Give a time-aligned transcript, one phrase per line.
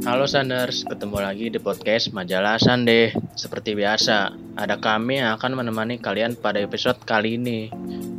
[0.00, 3.12] Halo Sanders, ketemu lagi di podcast Majalah Sande.
[3.36, 7.68] Seperti biasa, ada kami yang akan menemani kalian pada episode kali ini.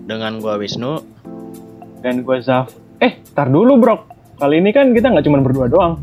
[0.05, 1.01] Dengan gua Wisnu,
[2.05, 2.69] Dan gue Zaf.
[3.01, 3.97] Eh, tar dulu bro.
[4.37, 5.97] Kali ini kan kita nggak cuma berdua doang.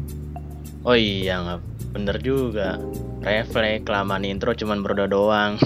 [0.82, 1.60] oh iya nggak
[1.94, 2.82] bener juga.
[3.22, 5.62] Refleks kelamaan intro cuman berdua doang.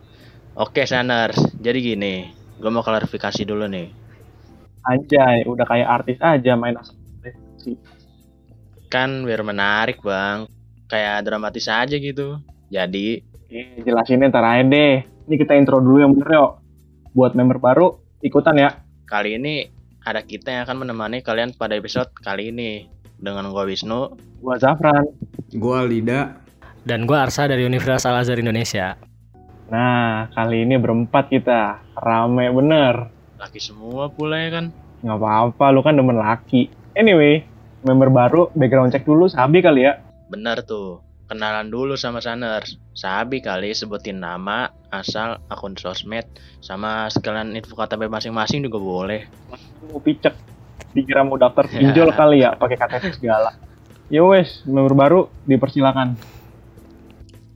[0.66, 3.86] Oke Sanders, jadi gini, gua mau klarifikasi dulu nih.
[4.82, 6.98] Anjay, udah kayak artis aja main asal.
[8.92, 10.44] Kan biar menarik bang,
[10.86, 12.36] kayak dramatis aja gitu.
[12.68, 15.04] Jadi, Eh, jelasinnya ntar aja deh.
[15.28, 16.52] Ini kita intro dulu yang bener yuk.
[17.12, 18.70] Buat member baru, ikutan ya.
[19.04, 19.68] kali ini
[20.00, 22.88] ada kita yang akan menemani kalian pada episode kali ini.
[23.20, 25.04] Dengan gua Wisnu, Gua Zafran.
[25.52, 26.40] Gua Lida.
[26.82, 28.96] Dan gue Arsa dari Universitas Al Azhar Indonesia.
[29.68, 31.78] Nah, kali ini berempat kita.
[31.94, 33.12] Rame bener.
[33.36, 34.66] laki semua pula ya kan.
[35.04, 36.72] Nggak apa-apa, lu kan demen laki.
[36.96, 37.44] Anyway,
[37.82, 39.98] member baru, background check dulu, sabi kali ya.
[40.30, 41.02] Bener tuh.
[41.26, 42.76] Kenalan dulu sama Saners.
[42.92, 46.28] Sabi kali sebutin nama, asal, akun sosmed,
[46.60, 49.26] sama sekalian info KTP masing-masing juga boleh.
[49.88, 50.36] Mau picek.
[50.92, 51.78] Dikira mau daftar Ya.
[51.88, 53.56] pinjol kali ya, pakai KTP segala.
[54.12, 56.20] Yo wes, member baru dipersilakan.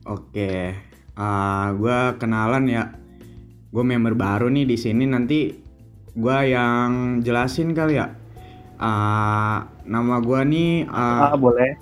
[0.09, 0.73] Oke.
[1.13, 2.97] Ah, gua kenalan ya.
[3.69, 5.53] Gue member baru nih di sini nanti
[6.17, 8.16] gua yang jelasin kali ya.
[8.77, 11.77] Ah, nama gua nih ah, Ah, boleh.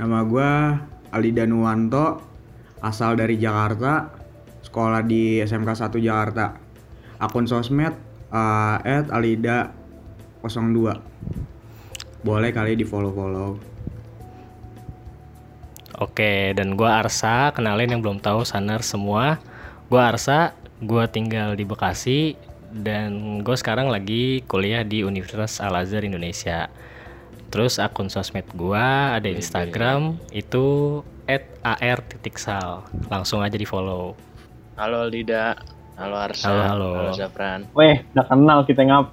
[0.00, 0.80] nama gua
[1.12, 2.24] Ali Danuwanto,
[2.80, 4.08] asal dari Jakarta,
[4.64, 6.56] sekolah di SMK 1 Jakarta.
[7.20, 7.92] Akun sosmed
[8.32, 8.80] ah,
[9.12, 9.76] @alida
[10.40, 12.24] 02.
[12.24, 13.60] Boleh kali di follow-follow.
[16.00, 19.38] Oke, dan gue Arsa, kenalin yang belum tahu Saner semua.
[19.86, 22.34] Gue Arsa, gue tinggal di Bekasi,
[22.72, 26.72] dan gue sekarang lagi kuliah di Universitas Al Azhar Indonesia.
[27.52, 31.00] Terus akun sosmed gue ada Instagram itu
[31.60, 32.88] @ar.sal.
[33.12, 34.16] Langsung aja di follow.
[34.80, 35.52] Halo Lida,
[36.00, 36.90] halo Arsa, Halo, halo.
[36.96, 37.68] halo Zafran.
[37.76, 39.06] Weh, udah kenal kita ngap.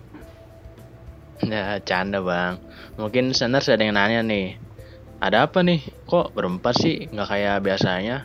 [1.43, 2.63] Ya, canda bang.
[2.95, 4.55] Mungkin Saners ada yang nanya nih.
[5.19, 5.83] Ada apa nih?
[6.07, 7.11] Kok berempat sih?
[7.11, 8.23] Nggak kayak biasanya?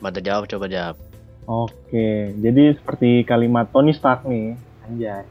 [0.00, 0.96] Bantu jawab, coba jawab.
[1.44, 4.56] Oke, jadi seperti kalimat Tony Stark nih,
[4.90, 5.22] anjay.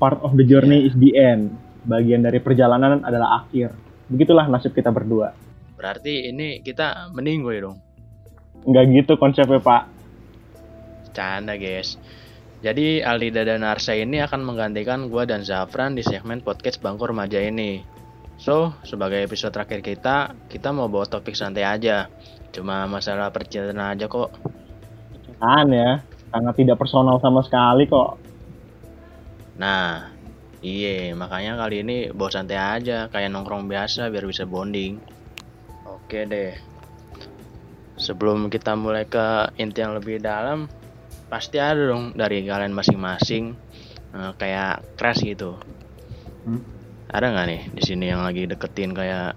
[0.00, 1.52] Part of the journey is the end.
[1.84, 3.76] Bagian dari perjalanan adalah akhir.
[4.08, 5.36] Begitulah nasib kita berdua.
[5.76, 7.78] Berarti ini kita meninggoy dong.
[8.64, 9.82] Nggak gitu konsepnya, Pak.
[11.12, 12.00] Canda guys.
[12.58, 17.38] Jadi Alida dan Arsa ini akan menggantikan gua dan Zafran di segmen podcast Bangku Remaja
[17.38, 17.86] ini.
[18.38, 22.10] So, sebagai episode terakhir kita, kita mau bawa topik santai aja.
[22.50, 24.34] Cuma masalah percintaan aja kok.
[25.38, 26.02] Kan ya,
[26.34, 28.27] sangat tidak personal sama sekali kok.
[29.58, 30.14] Nah,
[30.62, 35.02] iya, makanya kali ini bawa santai aja, kayak nongkrong biasa biar bisa bonding.
[35.82, 36.54] Oke deh.
[37.98, 40.70] Sebelum kita mulai ke inti yang lebih dalam,
[41.26, 43.58] pasti ada dong dari kalian masing-masing
[44.14, 45.58] eh, kayak crush gitu.
[46.46, 46.62] Hmm.
[47.10, 49.34] Ada nggak nih di sini yang lagi deketin kayak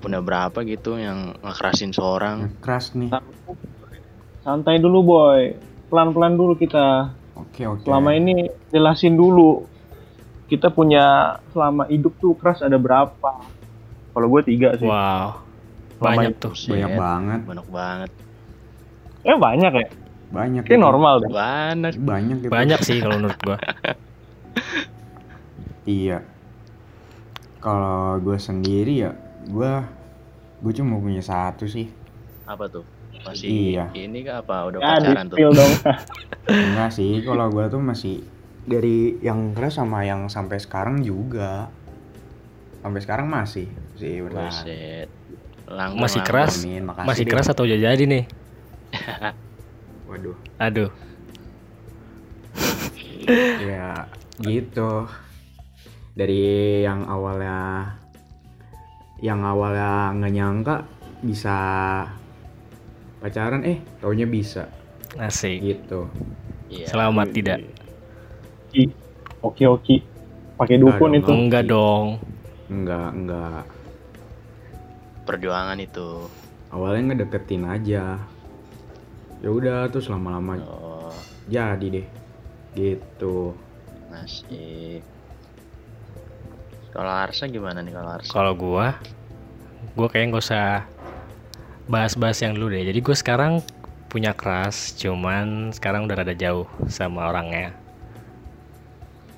[0.00, 2.56] punya berapa gitu yang ngekerasin seorang?
[2.64, 3.10] Keras nih.
[4.42, 5.54] Santai dulu, boy.
[5.92, 7.20] Pelan-pelan dulu kita.
[7.42, 7.84] Oke, oke.
[7.84, 9.66] Selama ini jelasin dulu.
[10.46, 13.32] Kita punya selama hidup tuh keras ada berapa?
[14.12, 14.84] Kalau gue tiga sih.
[14.84, 15.40] Wow,
[15.96, 16.52] Selama banyak tuh.
[16.52, 17.40] banyak Buset, banget.
[17.48, 18.10] Banyak banget.
[19.24, 19.88] Eh banyak ya?
[20.32, 20.62] Banyak.
[20.68, 20.76] Itu.
[20.76, 21.30] normal deh.
[21.32, 21.92] Banyak.
[21.96, 22.52] Banyak gitu.
[22.52, 23.58] Banyak sih kalau menurut gue.
[25.82, 26.22] Iya.
[27.58, 29.18] Kalau gue sendiri ya,
[29.50, 29.72] gue
[30.62, 31.90] gue cuma punya satu sih.
[32.46, 32.86] Apa tuh?
[33.22, 33.84] Masih Iya.
[33.94, 35.36] ini kah apa udah Ya, di pacaran tuh?
[35.54, 35.72] dong.
[36.66, 38.14] Enggak sih, kalau gue tuh masih
[38.62, 41.70] dari yang keras sama yang sampai sekarang juga.
[42.82, 44.18] Sampai sekarang masih sih.
[45.70, 46.58] Langkung, Masih keras?
[46.58, 47.30] Amin, makasih Masih deh.
[47.30, 48.24] keras atau udah jadi nih?
[50.10, 50.36] Waduh.
[50.58, 50.90] Aduh,
[53.70, 54.04] ya
[54.42, 55.06] gitu.
[56.12, 56.42] Dari
[56.84, 57.88] yang awalnya
[59.22, 60.76] yang awalnya nggak nyangka
[61.22, 61.56] bisa
[63.22, 64.66] pacaran eh taunya bisa
[65.14, 65.62] asik.
[65.62, 66.10] gitu.
[66.66, 66.90] Iya.
[66.90, 67.62] Selamat tidak?
[69.42, 69.94] Oke, oke.
[70.58, 71.30] Pakai dukun Enggak itu.
[71.30, 71.40] dong.
[71.46, 72.06] Enggak dong.
[72.72, 73.62] Enggak, enggak.
[75.22, 76.26] Perjuangan itu.
[76.72, 78.18] Awalnya ngedeketin aja.
[79.42, 81.12] Ya udah terus lama-lama Oh,
[81.46, 82.06] jadi deh.
[82.72, 83.52] Gitu.
[84.08, 85.00] masih.
[86.92, 88.28] Kalau Arsa gimana nih kalau Arsa?
[88.28, 88.96] Kalau gua,
[89.96, 90.84] gua kayaknya nggak usah
[91.86, 92.84] bahas-bahas yang dulu deh.
[92.84, 93.62] Jadi gue sekarang
[94.06, 97.72] punya keras, cuman sekarang udah rada jauh sama orangnya.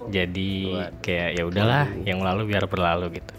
[0.05, 0.69] Jadi
[1.01, 3.35] kayak ya udahlah, yang lalu biar berlalu gitu.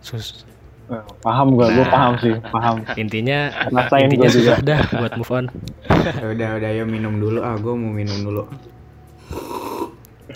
[0.00, 0.44] Sus
[0.84, 1.88] Nah, paham gua, gua Nah.
[1.88, 2.76] paham sih, paham.
[3.00, 4.52] Intinya Rasain intinya gua juga.
[4.52, 5.46] susah dah buat move on.
[6.20, 8.42] Ya udah udah ayo minum dulu ah gue mau minum dulu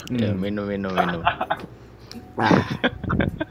[0.08, 0.40] Ya, Hmm.
[0.40, 1.20] minum minum minum.
[2.38, 2.55] Ah.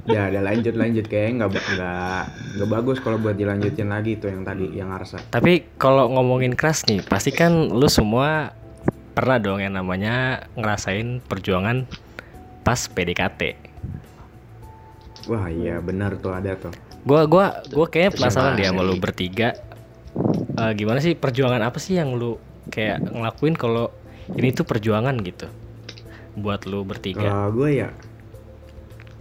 [0.08, 2.22] ya udah lanjut lanjut kayaknya nggak nggak
[2.56, 6.88] nggak bagus kalau buat dilanjutin lagi tuh yang tadi yang Arsa Tapi kalau ngomongin keras
[6.88, 8.56] nih, pasti kan lu semua
[9.12, 11.84] pernah dong yang namanya ngerasain perjuangan
[12.64, 13.42] pas PDKT.
[15.28, 16.72] wah iya benar tuh ada tuh
[17.04, 19.56] Gua gua gua kayaknya penasaran deh sama lu bertiga.
[20.58, 22.36] Eh, gimana sih perjuangan apa sih yang lu
[22.68, 23.92] kayak ngelakuin kalau
[24.36, 25.48] ini tuh perjuangan gitu
[26.36, 27.28] buat lu bertiga?
[27.32, 27.90] kalau gue ya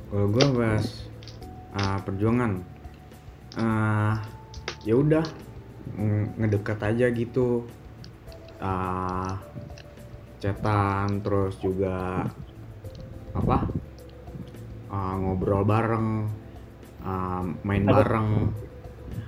[0.07, 0.87] kalau gue pas
[1.77, 2.63] ah, perjuangan
[3.57, 4.23] ah
[4.87, 5.25] ya udah
[5.99, 7.67] ng- ngedekat aja gitu.
[8.63, 9.37] Ah
[10.37, 12.25] cetan terus juga
[13.33, 13.67] apa
[14.93, 16.29] ah, ngobrol bareng
[17.05, 18.53] ah, main bareng.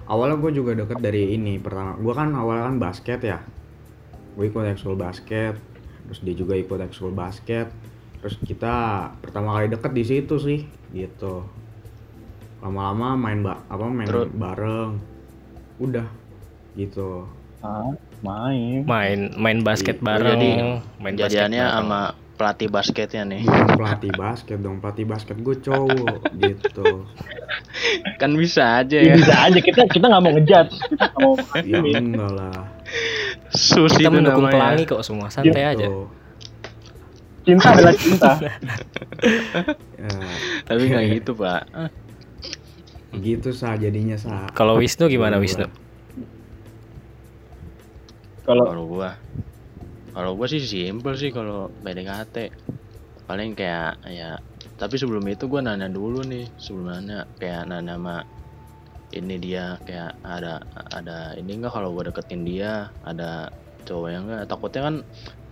[0.09, 3.39] Awalnya gue juga deket dari ini pertama gue kan awalnya kan basket ya.
[4.39, 5.59] Gue ikut ekskul basket
[6.09, 7.69] terus dia juga ikut ekskul basket
[8.19, 8.75] terus kita
[9.17, 10.61] pertama kali deket di situ sih
[10.91, 11.47] gitu.
[12.59, 14.99] Lama-lama main ba apa main Terus- bareng.
[15.79, 16.06] Udah
[16.75, 17.26] gitu.
[17.59, 18.82] Ah, main.
[18.82, 20.50] Main main basket Iya, bareng, jadi
[20.99, 22.00] main basket Jadiannya sama
[22.35, 23.43] pelatih basketnya nih.
[23.43, 27.03] bukan pelatih basket dong pelatih basket gue cowok gitu.
[28.15, 29.15] Kan bisa aja Ya, ya.
[29.17, 29.59] bisa aja.
[29.59, 32.59] Kita kita nggak mau ngejudge, kita mau ya enggak lah.
[33.50, 34.55] Sus kita itu mendukung namanya.
[34.56, 35.87] pelangi kok semua, santai aja.
[37.49, 38.33] Cinta adalah cinta.
[39.97, 40.09] Ya,
[40.69, 41.65] Tapi nggak gitu pak.
[43.25, 45.65] gitu sah jadinya sah Kalau Wisnu gimana Wisnu?
[48.45, 49.11] Kalau Kalau gua,
[50.12, 52.37] kalau gua sih simple sih kalau PDKT.
[53.29, 54.37] Paling kayak ya.
[54.77, 58.17] Tapi sebelum itu gua nanya dulu nih, sebelum nanya kayak nanya sama
[59.12, 60.61] ini dia kayak ada
[60.93, 63.49] ada ini enggak kalau gua deketin dia ada
[63.89, 64.97] cowok yang enggak takutnya kan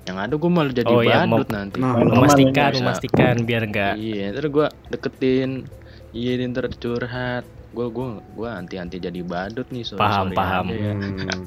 [0.06, 2.78] yang ada gua malah jadi Oh, iya, badut mem- nanti Nah, Memastikan, bisa.
[2.80, 5.66] memastikan biar enggak iya terus gua deketin
[6.14, 7.44] iya ntar curhat
[7.74, 10.66] gua gua gua anti anti jadi badut nih sorry, Paham, sorry paham.
[10.70, 10.92] ya.
[10.94, 11.42] hmm,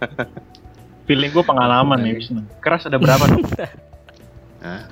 [1.06, 2.46] feeling gue pengalaman nih Wisnu.
[2.62, 3.42] Keras ada berapa dong?
[4.64, 4.86] Hah?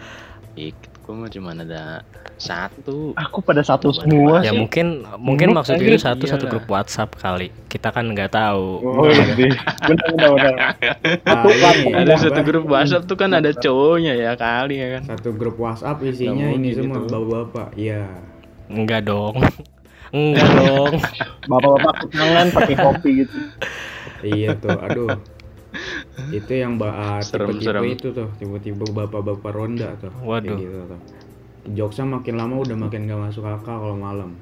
[1.08, 2.04] Gua mah cuma ada
[2.36, 3.16] satu.
[3.16, 4.60] Aku pada satu semua Ya sih.
[4.60, 6.52] mungkin mungkin Grup maksud itu satu satu iyalah.
[6.52, 7.48] grup WhatsApp kali.
[7.64, 8.84] Kita kan nggak tahu.
[8.84, 9.56] Oh iya, benar
[9.88, 10.56] benar benar.
[11.24, 15.02] ah, ini, Ada satu grup WhatsApp tuh kan ada cowoknya ya kali ya kan.
[15.08, 17.08] satu grup WhatsApp isinya ini semua itu.
[17.08, 18.04] bapak-bapak iya
[18.68, 19.40] Enggak dong.
[20.12, 20.92] Enggak dong.
[21.48, 23.36] Bapak-bapak tangan pakai kopi gitu.
[24.20, 25.08] iya tuh aduh
[26.30, 27.84] itu yang ba- ah, tipe-tipe serem.
[27.86, 30.56] itu tuh tipe-tipe bapak-bapak ronda tuh Kayak Waduh.
[30.56, 31.00] gitu tuh
[31.68, 34.36] jokesnya makin lama udah makin gak masuk akal kalau malam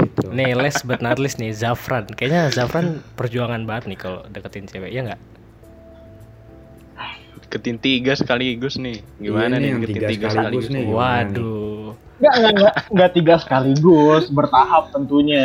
[0.00, 2.06] gitu Nih les but not least nih Zafran.
[2.08, 4.90] Kayaknya Zafran perjuangan banget nih kalau deketin cewek.
[4.90, 5.20] Ya nggak?
[7.40, 8.98] Deketin tiga sekaligus nih.
[9.16, 10.68] Gimana Iya nih, nih yang deketin tiga tiga sekaligus sekaligus?
[10.70, 10.84] nih.
[10.88, 11.69] Waduh.
[12.20, 15.44] Enggak, enggak, enggak, enggak tiga sekaligus, bertahap tentunya.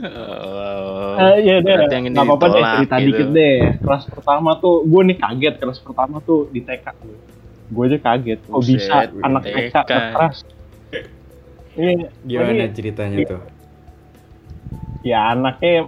[0.00, 3.08] Oh, Eh, iya deh, ini nggak apa-apa deh cerita gitu.
[3.12, 3.58] dikit deh.
[3.84, 6.86] Kelas pertama tuh, gue nih kaget kelas pertama tuh di TK.
[7.68, 9.76] Gue aja kaget, kok Buset, bisa di anak TK.
[9.76, 10.36] TK keras.
[11.76, 13.40] Iya, gimana jadi, ceritanya tuh
[15.06, 15.86] ya anaknya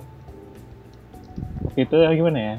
[1.75, 2.57] itu ya gimana ya,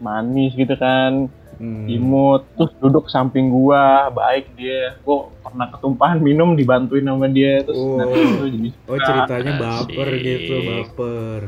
[0.00, 1.28] manis gitu kan,
[1.58, 1.84] Hmm.
[1.84, 4.94] imut, terus duduk samping gua, baik dia.
[5.00, 7.98] Gue pernah ketumpahan minum dibantuin sama dia, terus Oh.
[7.98, 10.22] nanti itu jadi oh ceritanya baper Asik.
[10.22, 11.40] gitu baper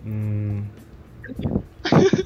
[0.00, 0.56] hmm.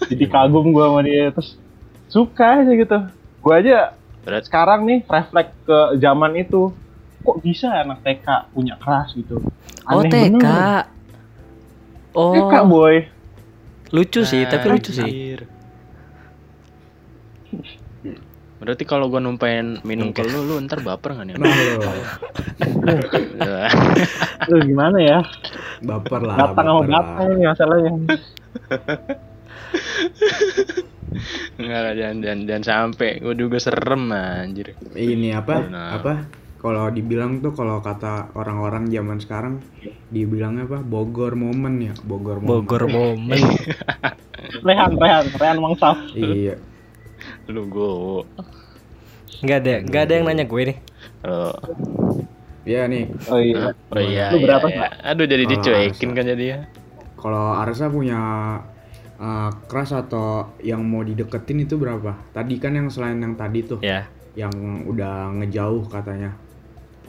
[0.08, 1.58] jadi kagum gua sama dia terus
[2.06, 2.98] suka aja gitu
[3.38, 3.78] gua aja
[4.22, 6.72] Berat- sekarang nih refleks ke zaman itu
[7.20, 9.36] kok bisa anak TK punya keras gitu
[9.84, 10.32] Oh Aneh TK.
[10.32, 10.84] bener.
[12.14, 12.94] Oh TK boy
[13.90, 15.04] lucu sih, tapi lucu sih.
[15.04, 15.40] Anjir.
[18.64, 21.34] Berarti kalau gua numpain minum ke lu, lu ntar baper gak nih?
[21.36, 21.52] nah
[23.36, 23.66] lo
[24.48, 25.20] lu gimana ya
[25.80, 27.02] baper lah datang sama baper lah.
[27.04, 27.92] batang nih masalahnya
[31.54, 33.22] Enggak lah, jangan, jangan, jangan sampai.
[33.22, 34.74] Gua juga serem anjir.
[34.94, 35.90] ini apa Nah.
[35.94, 36.12] apa
[36.58, 39.54] kalau dibilang tuh kalau kata orang-orang zaman sekarang
[40.08, 43.36] dibilangnya apa Bogor momen ya Bogor momen Bogor momen.
[44.66, 46.56] rehan rehan rehan mangsaf iya
[47.48, 48.24] Lu gua.
[49.40, 50.78] Nggak ada, nggak ada yang nanya gue nih.
[51.22, 51.52] Oh,
[52.64, 54.88] Iya nih oh iya oh iya, Lu iya, berapa, iya.
[55.04, 56.16] Aduh jadi Kalau dicuekin Arsa.
[56.16, 56.58] kan jadi ya.
[57.14, 58.20] kalau Arsa punya
[59.16, 63.84] uh, keras atau yang mau dideketin itu berapa tadi kan yang selain yang tadi tuh
[63.84, 64.08] Ya.
[64.32, 66.32] yang udah ngejauh katanya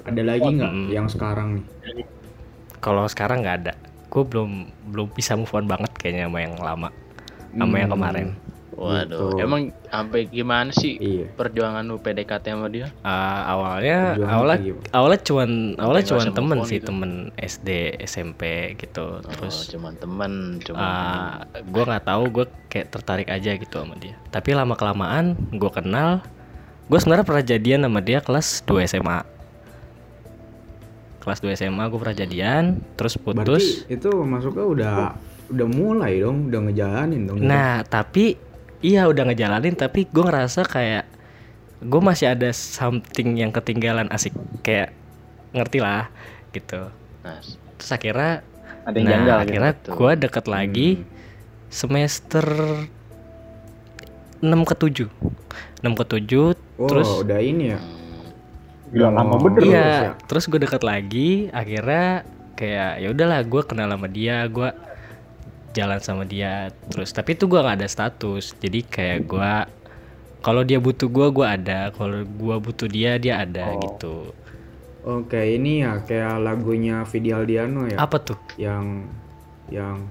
[0.04, 0.88] ada lagi nggak Hmm.
[0.92, 1.66] yang sekarang nih
[2.78, 3.74] kalau sekarang nggak ada
[4.06, 4.52] gue belum
[4.86, 6.90] belum bisa move on banget kayaknya sama yang lama
[7.50, 7.96] sama yang Hmm.
[7.96, 8.28] kemarin
[8.76, 9.40] Waduh, Gitu.
[9.40, 11.32] emang sampai gimana sih Iya.
[11.32, 12.92] perjuangan lu PDKT sama dia?
[13.02, 14.88] Ah, awalnya Perjuangan awalnya kayak gimana?
[14.92, 16.86] awalnya cuman awalnya nggak cuman temen sih gitu.
[16.86, 17.70] temen SD
[18.02, 18.42] SMP
[18.76, 23.76] gitu oh, terus cuman temen, cuman ah gue nggak tahu gue kayak tertarik aja gitu
[23.76, 26.20] sama dia tapi lama kelamaan gue kenal
[26.86, 29.20] gue sebenarnya pernah jadian sama dia kelas 2 SMA
[31.20, 32.64] kelas 2 SMA gue pernah jadian
[32.94, 34.96] terus putus Berarti itu masuknya udah
[35.46, 37.38] udah mulai dong, udah ngejalanin dong.
[37.38, 37.46] gitu.
[37.46, 38.34] Nah, tapi
[38.86, 41.10] iya udah ngejalanin tapi gue ngerasa kayak
[41.82, 44.94] gue masih ada something yang ketinggalan asik kayak
[45.52, 46.08] ngerti lah
[46.52, 46.88] gitu.
[47.20, 47.42] nah,
[47.76, 48.32] Terus akhirnya
[48.86, 49.46] Ada yang nah, janggal gitu.
[49.46, 49.94] akhirnya betul.
[49.96, 51.06] gue deket lagi Hmm.
[51.68, 52.46] semester
[54.40, 55.10] 6 ke 7.
[55.82, 57.80] 6 ke 7 Oh, terus udah ini ya.
[58.88, 59.40] Gila lama Oh.
[59.42, 60.12] bener Terus iya, ya?
[60.22, 62.24] terus gue deket lagi akhirnya
[62.54, 64.70] kayak ya udahlah gue kenal sama dia, gue
[65.76, 66.54] jalan sama dia
[66.88, 69.54] terus tapi itu gue nggak ada status jadi kayak gue
[70.40, 73.82] kalau dia butuh gue gue ada kalau gue butuh dia dia ada Oh.
[73.84, 74.16] gitu
[75.06, 77.94] Oke, ini ya kayak lagunya Vidi Aldiano ya.
[78.00, 79.06] apa tuh Yang
[79.70, 80.02] yang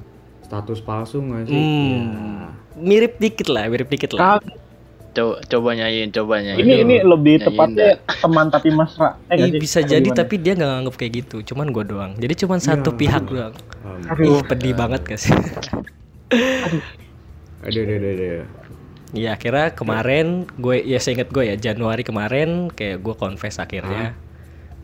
[0.41, 1.51] status palsu nggak sih?
[1.51, 2.47] hmm, Iya.
[2.79, 4.39] mirip dikit lah mirip dikit lah
[5.15, 6.61] coba coba nyanyiin, coba nyanyiin.
[6.61, 9.11] ini ini lebih Nyanyiin tepatnya teman tapi mesra.
[9.29, 10.19] Eh, Ih, bisa jadi gimana?
[10.19, 12.99] tapi dia nggak nganggep kayak gitu cuman gue doang jadi cuman satu Iya.
[12.99, 13.55] pihak doang
[14.11, 14.27] Aduh.
[14.27, 15.33] ih pedih banget gak sih
[17.63, 18.45] aduh, aduh, aduh, aduh.
[19.15, 24.19] Ya akhirnya kemarin gue ya saya inget gue ya Januari kemarin kayak gue confess akhirnya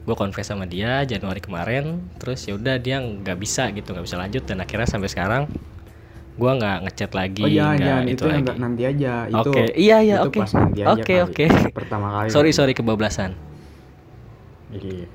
[0.00, 4.16] gue confess sama dia Januari kemarin terus ya udah dia nggak bisa gitu nggak bisa
[4.16, 5.42] lanjut dan akhirnya sampai sekarang
[6.40, 9.12] gue nggak ngechat lagi Oh jangan, nggak jangan itu, yang lagi nanti aja.
[9.28, 10.40] Itu, Oke, iya, iya, itu oke.
[10.88, 11.44] Oke, oke.
[11.76, 12.28] Pertama kali.
[12.34, 13.36] sorry sorry kebablasan
[14.70, 15.06] Iya.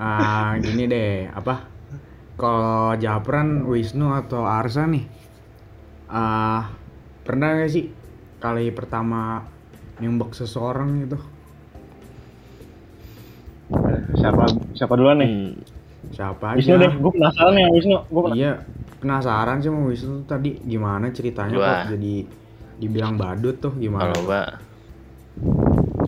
[0.00, 1.64] Ah, gini deh, apa?
[2.40, 5.04] Kalau Japran, Wisnu atau Arsa nih,
[6.08, 6.72] ah
[7.22, 7.84] pernah gak sih
[8.40, 9.44] kali pertama
[10.00, 11.20] nembak seseorang gitu?
[14.18, 15.30] Siapa siapa duluan nih?
[15.30, 15.52] Hmm,
[16.08, 16.58] Siapa aja?
[16.58, 17.98] Wisnu deh, gue penasaran nih yang Wisnu.
[18.08, 18.40] Gue penasaran.
[18.40, 18.52] Iya,
[19.00, 21.68] penasaran sih sama Wisnu tuh tadi gimana ceritanya Gua.
[21.68, 22.14] kok jadi
[22.80, 24.08] dibilang badut tuh gimana?
[24.08, 24.42] Kalau gua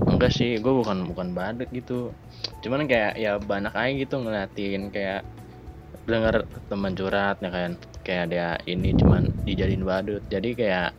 [0.08, 2.12] enggak sih, gua bukan bukan badut gitu.
[2.64, 5.24] Cuman kayak ya banyak aja gitu ngeliatin kayak
[6.08, 7.70] denger teman curhat ya kan
[8.02, 10.24] kayak dia ini cuman dijadiin badut.
[10.28, 10.96] Jadi kayak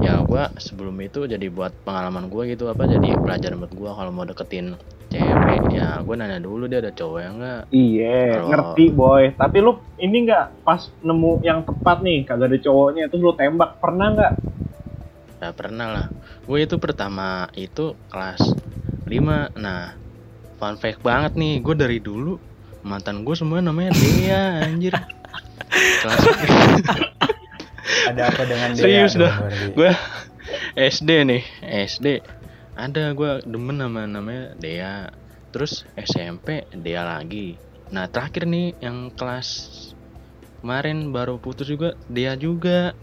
[0.00, 4.12] ya gua sebelum itu jadi buat pengalaman gua gitu apa jadi pelajaran buat gua kalau
[4.14, 4.76] mau deketin
[5.12, 9.22] cewek ya gua nanya dulu dia ada cowok yang enggak Iya, Kalau- ngerti boy.
[9.36, 13.76] Tapi lu ini nggak pas nemu yang tepat nih, kagak ada cowoknya, terus lu tembak,
[13.76, 14.32] pernah nggak?
[15.38, 16.06] Ya pernah lah.
[16.42, 18.54] Gue itu pertama itu kelas
[19.04, 19.52] 5.
[19.54, 19.94] Nah,
[20.56, 21.58] fun fact banget nih.
[21.58, 22.38] Gue dari dulu
[22.82, 24.94] mantan gue semua namanya Dea anjir.
[26.02, 26.18] kelas
[28.02, 28.82] Ada apa dengan dia?
[28.82, 29.36] Serius dong, dah.
[29.72, 29.90] Gue
[30.74, 31.42] SD nih,
[31.86, 32.06] SD.
[32.72, 35.12] Ada gue demen nama namanya Dea.
[35.50, 37.60] Terus SMP Dea lagi.
[37.92, 39.48] Nah, terakhir nih yang kelas
[40.58, 42.96] kemarin baru putus juga Dea juga.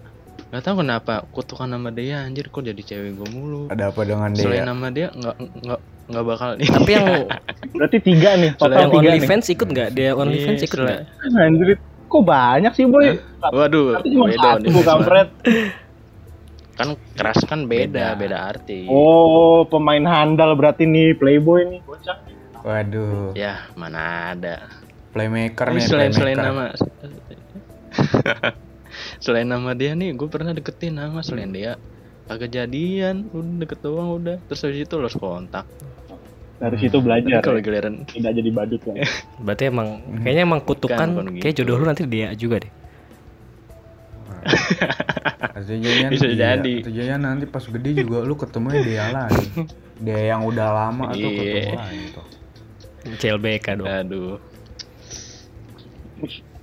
[0.50, 3.70] Gak tahu kenapa kutukan nama Dea anjir kok jadi cewek gue mulu.
[3.70, 4.66] Ada apa dengan Selain dia?
[4.66, 7.06] nama dia nggak nggak nggak bakal tapi yang
[7.78, 9.10] Berarti tiga nih, total yang tiga nih.
[9.14, 11.70] OnlyFans ikut nggak dia OnlyFans Iya, ikut selain- nggak Anjir,
[12.10, 13.08] kok banyak sih boy?
[13.46, 15.30] Waduh, Tapi cuma beda satu Bang.
[16.80, 18.16] Kan keras kan beda, Beda.
[18.16, 18.88] beda arti.
[18.88, 22.18] Oh, pemain handal berarti nih playboy nih, bocah.
[22.60, 24.64] Waduh, Ya, mana ada.
[25.10, 26.16] playmaker nih, selain playmaker.
[26.16, 26.64] selain nama
[29.20, 31.76] selain nama dia nih, gue pernah deketin nama selain dia.
[32.26, 34.38] Kagak jadian, udah deket doang udah.
[34.46, 35.66] Terus habis itu los kontak.
[36.60, 37.40] Dari situ Tapi belajar.
[37.42, 37.64] kalau ya.
[37.64, 38.96] giliran Tidak jadi badut lah.
[39.48, 39.88] berarti emang
[40.20, 41.64] kayaknya emang kutukan bukan kayak gitu.
[41.64, 42.72] jodoh lu nanti dia juga deh
[45.60, 46.74] Atau jangan Bisa iya, jadi.
[46.84, 49.48] jangan nanti pas gede juga lu ketemunya dia lagi.
[50.00, 51.28] Dia yang udah lama atau Iya.
[51.28, 52.26] ketemu lagi tuh.
[53.12, 54.38] CLBK dong aduh.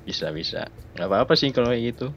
[0.02, 0.70] Bisa bisa.
[0.94, 2.08] nggak apa-apa sih kalau kayak gitu.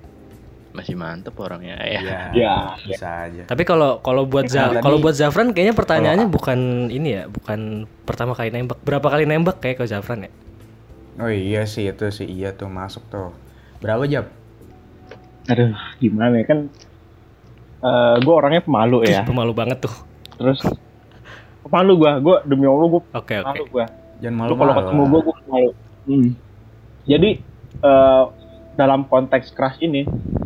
[0.70, 2.00] Masih mantep orangnya ya.
[2.00, 3.44] Iya, Ya, bisa aja.
[3.44, 7.60] Tapi kalau kalau buat Za- Tadi- kalau buat Zafran kayaknya pertanyaannya bukan ini ya, bukan
[8.06, 8.80] pertama kali nembak.
[8.80, 10.32] Berapa kali nembak kayak ke Zafran ya?
[11.18, 13.36] Oh iya sih itu sih iya tuh masuk tuh.
[13.82, 14.30] Berapa jam?
[15.50, 16.60] Aduh, gimana ya kan?
[17.80, 19.24] eh gue orangnya pemalu ya.
[19.24, 19.96] Ih, Pemalu banget tuh.
[20.36, 20.60] Terus
[21.62, 23.36] pemalu gue, gue demi allah gue Oke oke.
[23.42, 23.86] pemalu gue.
[24.20, 25.70] Jangan Lu malu kalau ketemu gue, gue pemalu.
[26.04, 26.30] Hmm.
[27.06, 27.30] Jadi
[27.80, 28.24] eh
[28.76, 30.04] dalam konteks crush ini,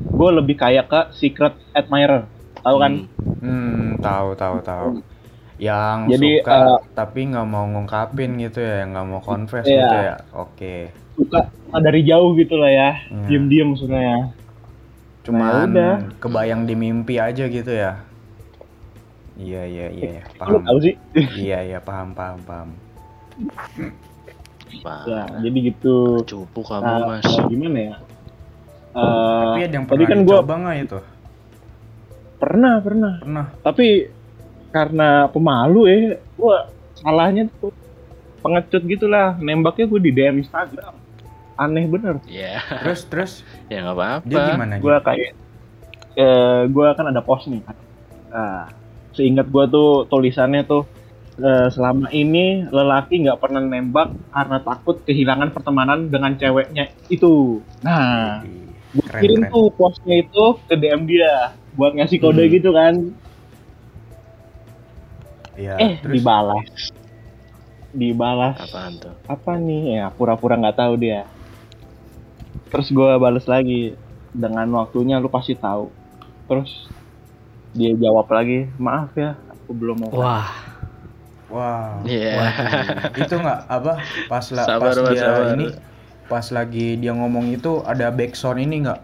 [0.07, 2.29] gue lebih kayak ke secret admirer,
[2.59, 2.93] tahu kan?
[3.01, 3.41] Hmm.
[3.41, 4.89] Hmm, tahu tahu tahu.
[5.57, 9.79] yang Jadi, suka eh, tapi nggak mau ngungkapin gitu ya nggak mau confess Iya.
[9.79, 10.75] gitu ya oke
[11.13, 11.39] suka
[11.77, 13.29] dari jauh gitu lah ya Hmm.
[13.29, 14.17] diem-diem maksudnya ya
[15.23, 15.95] cuman udah.
[16.19, 18.03] kebayang di mimpi aja gitu ya.
[19.33, 20.61] Iya iya iya iya, lu paham.
[20.67, 20.95] tahu sih.
[21.15, 22.69] Iya iya paham paham paham.
[25.07, 26.21] Ya jadi gitu.
[26.27, 27.25] Cupu kamu Nah, mas.
[27.49, 27.95] gimana ya?
[28.93, 30.99] Eh, tapi ada yang pernah kan gua nggak itu?
[32.37, 33.13] Pernah pernah.
[33.23, 33.45] Pernah.
[33.63, 33.87] Tapi
[34.69, 35.97] karena pemalu ya
[36.37, 36.67] gua
[36.99, 37.73] salahnya tuh
[38.43, 39.39] pengecut gitulah.
[39.39, 41.02] Nembaknya gue di DM Instagram
[41.55, 42.17] aneh bener.
[42.25, 43.31] Ya, terus terus?
[43.71, 44.25] Ya nggak apa-apa.
[44.25, 45.31] dia gimana gue kayak
[46.13, 47.65] eh gue kan ada post nih
[48.29, 48.69] nah,
[49.13, 50.85] seingat gue tuh tulisannya tuh
[51.37, 57.61] eh, selama ini lelaki nggak pernah nembak karena takut kehilangan pertemanan dengan ceweknya itu.
[57.81, 58.41] Nah
[58.93, 59.53] gue kirim keren.
[59.53, 62.53] tuh postnya itu ke DM dia buat ngasih kode Hmm.
[62.53, 62.93] gitu kan.
[65.53, 66.13] Iya, eh terus?
[66.17, 66.69] dibalas.
[67.93, 68.57] Dibalas.
[68.57, 69.13] Apaan tuh?
[69.25, 70.01] apa nih?
[70.01, 71.25] Ya pura-pura nggak tahu dia
[72.73, 73.93] terus gue balas lagi
[74.33, 75.93] dengan waktunya lu pasti tahu
[76.49, 76.89] terus
[77.77, 80.49] dia jawab lagi maaf ya aku belum mau Wah,
[81.53, 82.01] Wah.
[82.01, 82.33] Iya.
[82.41, 83.21] waduh.
[83.21, 83.93] itu nggak apa
[84.25, 85.53] pas la, Sabar, pas Mas, dia sabar.
[85.53, 85.67] ini
[86.25, 89.01] pas lagi dia ngomong itu ada backsound ini nggak?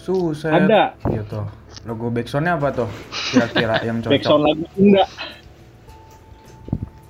[0.00, 0.50] Susah.
[0.58, 1.38] ada Gitu.
[1.86, 2.90] Logo backsoundnya apa tuh?
[3.30, 4.10] Kira-kira yang cocok.
[4.10, 5.08] backsound lagu enggak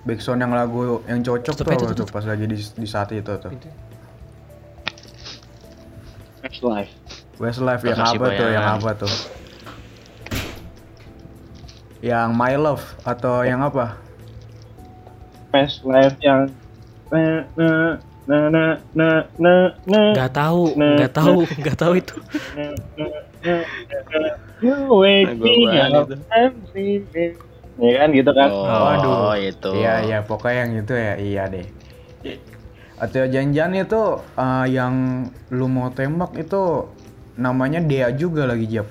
[0.00, 3.52] Backsound yang lagu yang cocok tuh tuh pas lagi di, di saat itu tuh.
[3.52, 3.89] Next
[6.62, 6.92] life
[7.40, 8.28] Westlife yang apa tuh?
[8.28, 8.76] Yang bayangan.
[8.76, 9.14] apa tuh?
[12.00, 13.96] Yang My Love atau yang apa?
[15.50, 16.46] past life yang
[17.10, 17.68] na na
[18.22, 18.38] na
[18.94, 19.52] na na
[19.82, 22.14] na nggak tahu, nggak tahu, nggak tahu itu.
[22.54, 22.64] na
[22.94, 23.04] na
[23.42, 23.54] na
[24.14, 24.20] na
[24.60, 26.16] You wake Lagu me apaan up itu?
[26.30, 27.32] and sleeping.
[27.80, 29.40] ya kan gitu kan Oh, Waduh.
[29.40, 29.70] itu.
[29.74, 31.66] Iya iya pokoknya yang itu ya iya deh.
[33.00, 34.02] Atau janjian itu
[34.36, 36.62] eh, yang lu mau tembak itu
[37.40, 38.88] namanya Dea juga lagi Jap.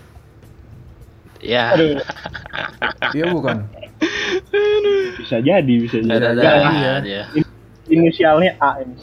[1.39, 1.95] Ya, aduh
[3.15, 3.57] Iya bukan?
[5.19, 6.93] bisa jadi bisa jadi ada Jangan, iya.
[6.99, 7.21] aja.
[7.89, 8.95] inisialnya A ini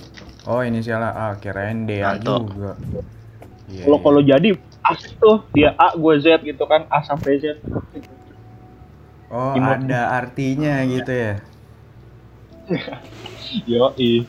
[0.46, 2.42] Oh inisialnya A kirain Dea Mantok.
[2.46, 2.70] juga.
[3.66, 4.04] Iya, kalau iya.
[4.06, 4.48] kalau jadi
[4.86, 7.58] asik tuh dia A gue Z gitu kan A sampai Z
[9.26, 9.74] Oh Imut.
[9.82, 11.34] ada artinya gitu ya.
[13.70, 14.22] yo i.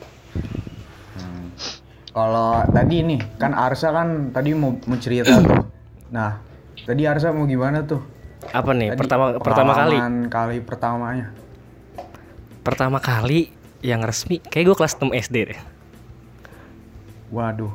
[2.18, 5.70] Kalau tadi nih kan Arsa kan tadi mau, mau cerita tuh.
[6.10, 6.42] Nah
[6.82, 8.02] tadi Arsa mau gimana tuh?
[8.50, 8.90] Apa nih?
[8.90, 9.96] Tadi pertama pertama kali.
[10.26, 11.30] kali pertamanya.
[12.66, 13.54] Pertama kali
[13.86, 15.60] yang resmi kayak gue kelas 6 SD deh.
[17.30, 17.70] Waduh.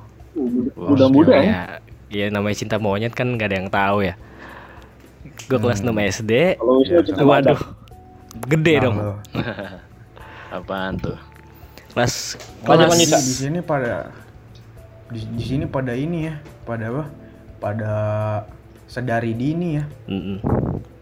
[0.76, 1.64] mudah-mudah ya Ya,
[2.10, 4.20] ya namanya cinta monyet kan gak ada yang tahu ya.
[5.48, 5.88] Gue kelas 6
[6.20, 6.60] SD.
[6.60, 7.60] kalau Ya, Waduh.
[8.44, 9.00] Gede dong.
[9.00, 9.16] Nah, lo.
[10.60, 11.16] Apaan tuh?
[11.96, 12.36] Kelas
[12.68, 14.23] kelas di sini pada
[15.08, 17.04] di, di sini pada ini ya pada apa?
[17.58, 17.94] Pada
[18.86, 19.86] sedari dini ya.
[20.08, 20.38] Mm-mm.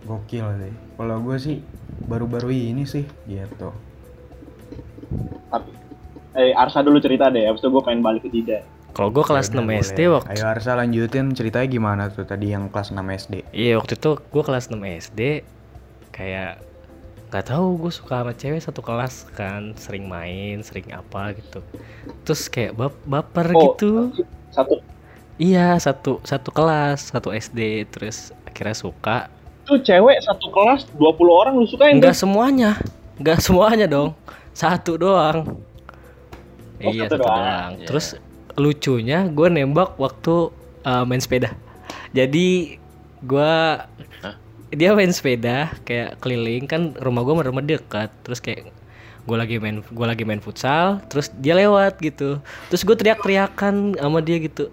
[0.02, 0.74] gokil sih.
[0.96, 1.58] Kalau gue sih
[2.02, 3.70] baru-baru ini sih gitu.
[5.48, 5.76] Tapi-
[6.32, 9.52] eh Arsa dulu cerita deh abis itu gue pengen balik ke Dida Kalau gue kelas
[9.52, 10.12] 6 Yaudah, SD boleh.
[10.16, 14.12] waktu ayo Arsa lanjutin ceritanya gimana tuh tadi yang kelas 6 SD Iya waktu itu
[14.16, 15.20] gue kelas 6 SD
[16.10, 16.64] kayak
[17.32, 21.64] nggak tahu gue suka sama cewek satu kelas kan sering main sering apa gitu
[22.22, 23.62] terus kayak bap baper Oh.
[23.72, 24.12] gitu
[24.52, 24.84] satu
[25.40, 29.32] iya satu satu kelas satu SD terus akhirnya suka
[29.64, 32.76] tuh cewek satu kelas 20 orang lu sukain nggak tuh semuanya
[33.16, 34.12] nggak semuanya dong
[34.52, 35.64] satu doang
[36.78, 37.38] Oh, iya satu satu doang.
[37.38, 37.86] doang Iya.
[37.88, 38.08] terus
[38.54, 40.52] lucunya gue nembak waktu
[40.84, 41.56] uh, main sepeda
[42.12, 42.76] jadi
[43.22, 43.56] gue?
[44.72, 48.10] Dia main sepeda kayak keliling kan rumah gue rumah dekat.
[48.24, 48.72] Terus kayak
[49.22, 52.40] gue lagi main gue lagi main futsal terus dia lewat gitu.
[52.68, 54.72] Terus gue teriak-teriakan sama dia gitu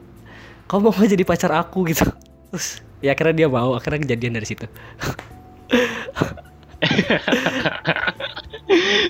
[0.68, 1.84] kamu mau jadi pacar aku?
[1.86, 2.04] gitu.
[2.48, 2.66] Terus
[3.00, 4.64] ya akhirnya dia mau akhirnya kejadian dari situ.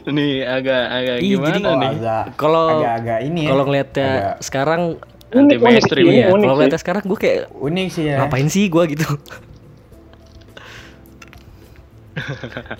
[0.08, 1.90] Nih agak agak Ih, gimana jadi- nih?
[1.92, 4.82] agak Kalau- agak-agak ini ya kalau ngeliatnya Agak sekarang
[5.28, 6.26] Anti Unik, unik mainstream ya.
[6.32, 8.16] unik kalau ngeliatnya sekarang gue kayak unik sih ya.
[8.22, 9.06] Ngapain sih gue gitu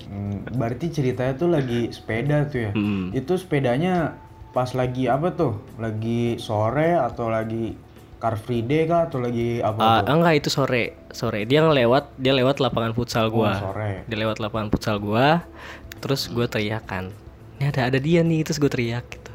[0.05, 2.71] Hmm, berarti ceritanya tuh lagi sepeda tuh ya?
[2.71, 3.11] Hmm.
[3.13, 4.19] itu sepedanya
[4.51, 5.57] pas lagi apa tuh?
[5.77, 7.77] Lagi sore atau lagi
[8.17, 9.07] car free day kah?
[9.07, 10.11] Atau lagi apa Ah, tuh?
[10.13, 10.85] enggak itu sore.
[11.11, 11.45] Sore.
[11.45, 13.55] Dia ngelewat dia lewat lapangan futsal Oh, gua.
[13.57, 14.03] sore.
[14.05, 15.47] Dia lewat lapangan futsal gua
[15.95, 17.11] terus gue teriakan
[17.55, 19.31] ini ada ada dia nih terus gue teriak gitu.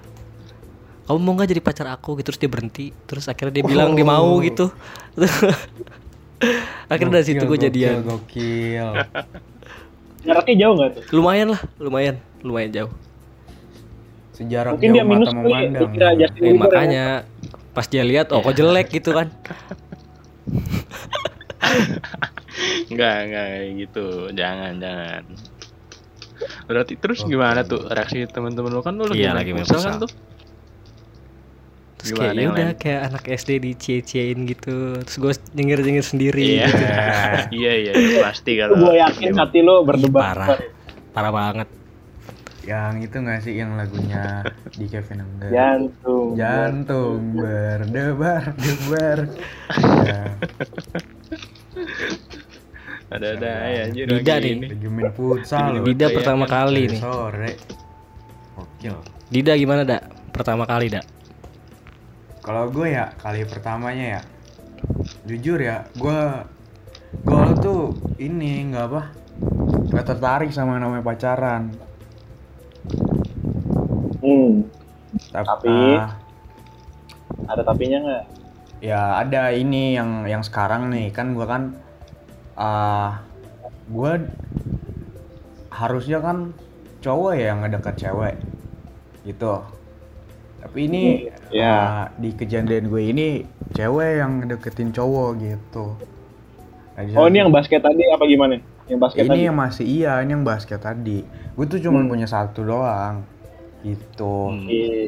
[1.04, 2.16] Kamu mau nggak jadi pacar aku?
[2.16, 2.96] Gitu terus dia berhenti.
[3.04, 4.40] Terus akhirnya dia bilang dia mau Oh.
[4.40, 4.72] gitu.
[6.86, 8.04] Akhirnya dari situ gue jadian.
[8.04, 8.88] gokil
[10.24, 11.04] Jaraknya jauh nggak tuh?
[11.12, 12.92] Lumayan lah, lumayan, lumayan jauh.
[14.34, 15.82] Sejarah Mungkin jauh dia minus mata kali ya, memandang.
[15.86, 16.62] dikira Justin Eh, Bieber ya.
[16.64, 17.06] makanya
[17.70, 19.28] pas dia lihat oh kok jelek gitu kan.
[22.86, 23.48] Enggak, enggak
[23.80, 24.06] gitu.
[24.32, 25.24] Jangan, jangan.
[26.66, 29.82] Berarti terus gimana tuh reaksi teman-teman lu kan lu lagi Iya, main lagi main futsal
[29.82, 30.12] kan tuh?
[32.04, 32.78] Terus Gimana kayak yang udah lain?
[32.78, 35.00] kayak anak SD dicie-ciein gitu.
[35.00, 36.60] Terus gue nyengir-nyengir sendiri.
[36.60, 36.68] Iya.
[36.68, 36.84] gitu.
[37.64, 40.36] iya, iya, iya, pasti kalau Gue yakin Emang- hati lo berdebar.
[40.36, 40.60] parah.
[41.10, 41.68] Parah banget.
[42.64, 45.48] Yang itu nggak sih yang lagunya di Kevin Angga?
[45.48, 46.28] Jantung.
[46.34, 49.18] Jantung berdebar debar.
[50.04, 50.22] ya,
[53.14, 54.70] ada-ada ya anjir Dida lagi nih.
[54.90, 55.84] main futsal.
[55.84, 57.00] Dida pertama kali nih.
[57.00, 57.52] Sore.
[58.56, 58.96] Gokil.
[59.28, 60.02] Dida gimana, Dak?
[60.32, 61.06] Pertama kali, Dak?
[62.44, 64.22] Kalau gue ya kali pertamanya ya,
[65.24, 66.20] jujur ya, gue
[67.24, 69.02] gue tuh ini nggak apa,
[69.88, 71.72] nggak tertarik sama namanya pacaran.
[74.20, 74.68] Hmm.
[75.32, 75.72] Tap- Tapi?
[75.96, 76.12] ah,
[77.48, 78.24] Ada tapinya nggak?
[78.84, 81.72] ya ada ini yang yang sekarang nih kan gue kan,
[82.60, 83.24] ah
[83.88, 84.14] gue
[85.72, 86.52] harusnya kan
[87.00, 88.36] cowok ya yang ngedeket cewek,
[89.24, 89.64] gitu.
[90.64, 91.04] Tapi ini
[91.52, 91.76] Ya.
[91.76, 93.28] ah, di kejadian gue ini
[93.72, 96.00] cewek yang ngedeketin cowok gitu.
[96.94, 98.62] Nah, Oh ini yang basket tadi apa gimana?
[98.86, 99.44] Yang basket ini tadi?
[99.44, 101.24] yang masih iya ini yang basket tadi
[101.54, 102.10] gue tuh cuma Hmm.
[102.10, 103.24] punya satu doang
[103.80, 104.68] gitu Hmm.
[104.68, 105.08] Iya.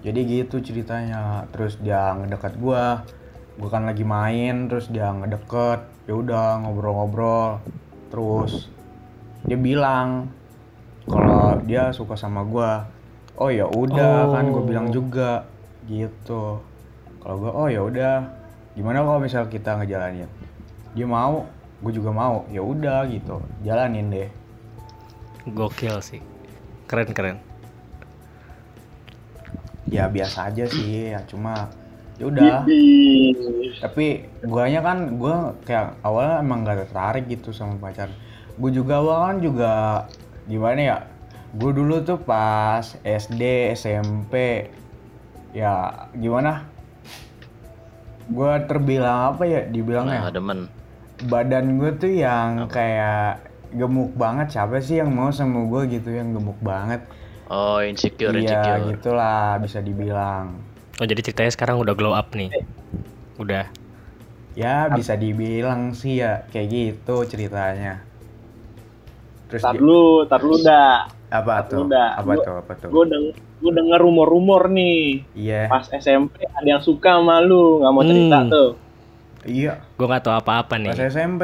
[0.00, 3.06] jadi gitu ceritanya terus dia ngedeket gua
[3.54, 7.62] gua kan lagi main terus dia ngedeket ya udah ngobrol-ngobrol
[8.08, 8.68] terus
[9.42, 10.28] dia bilang
[11.04, 12.90] kalau dia suka sama gua
[13.36, 14.66] oh ya udah kan gue Oh.
[14.66, 15.44] bilang juga
[15.84, 16.62] gitu.
[17.20, 18.14] Kalau gua oh ya udah.
[18.74, 20.26] Gimana kalau misal kita ngejalanin?
[20.94, 21.46] Dia mau
[21.82, 22.46] gue juga mau.
[22.50, 23.38] Ya udah gitu.
[23.62, 24.30] Jalanin deh.
[25.46, 26.20] Gokil sih.
[26.86, 27.38] Keren keren.
[29.84, 31.12] ya biasa aja sih.
[31.12, 31.68] Ya cuma
[32.18, 32.64] ya udah.
[33.84, 38.08] Tapi guanya kan gua kayak awalnya emang gak tertarik gitu sama pacar.
[38.54, 39.70] Gue juga awal kan juga
[40.46, 40.96] gimana ya
[41.54, 44.66] gue dulu tuh pas SD SMP
[45.50, 45.72] ya
[46.12, 46.66] gimana
[48.26, 50.66] gue terbilang apa ya dibilangnya Nah, demen.
[51.22, 53.38] badan gue tuh yang kayak
[53.70, 57.02] gemuk banget siapa sih yang mau sama gue gitu yang gemuk banget
[57.44, 58.80] Oh, insecure, iya insecure.
[58.90, 60.58] gitulah bisa dibilang
[60.94, 62.50] Oh jadi ceritanya sekarang udah glow up nih.
[63.36, 63.66] Udah.
[64.54, 67.98] ya bisa dibilang sih ya kayak gitu ceritanya
[69.44, 71.10] terus Tar lu, tar lu dah.
[71.34, 72.08] Apa tuh udah.
[72.14, 75.24] apa Gua- tuh apa tuh Gue deng gue denger rumor-rumor nih.
[75.34, 78.50] iya Pas SMP ada yang suka sama lu, nggak mau cerita Hmm.
[78.50, 78.70] tuh.
[79.42, 80.90] iya Gue nggak tahu apa-apa nih.
[80.90, 81.42] pas SMP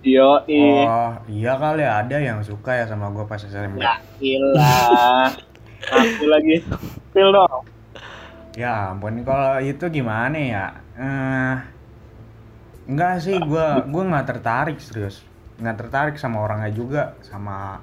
[0.00, 0.86] Yo, ih.
[0.86, 5.28] oh iya kali ada yang suka ya sama gue pas SMP Ya ilah.
[5.90, 6.62] Aku lagi.
[7.10, 7.62] Feel dong.
[8.54, 11.54] ya ampun kalau itu gimana ya eh
[12.88, 15.22] enggak sih gue gue nggak tertarik serius
[15.56, 17.78] nggak tertarik sama orangnya juga sama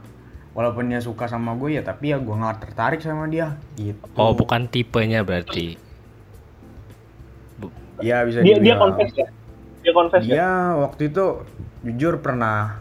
[0.55, 4.31] walaupun dia suka sama gue ya tapi ya gue nggak tertarik sama dia gitu Oh
[4.31, 5.75] bukan tipenya berarti.
[7.99, 9.27] Iya bisa Dia dia confess ya?
[9.83, 10.31] Dia confess ya?
[10.35, 11.25] Dia waktu itu
[11.85, 12.79] jujur pernah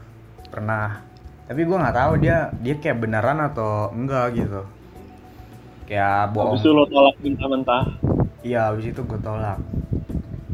[0.48, 1.02] pernah
[1.44, 4.62] tapi gue nggak tahu dia dia kayak beneran atau enggak gitu
[5.84, 7.84] kayak bohong Habis itu lo tolak mentah-mentah.
[8.40, 9.60] iya habis itu gue tolak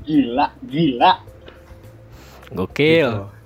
[0.02, 1.12] Gila, gila.
[2.50, 3.06] Gokil.
[3.06, 3.39] gitu.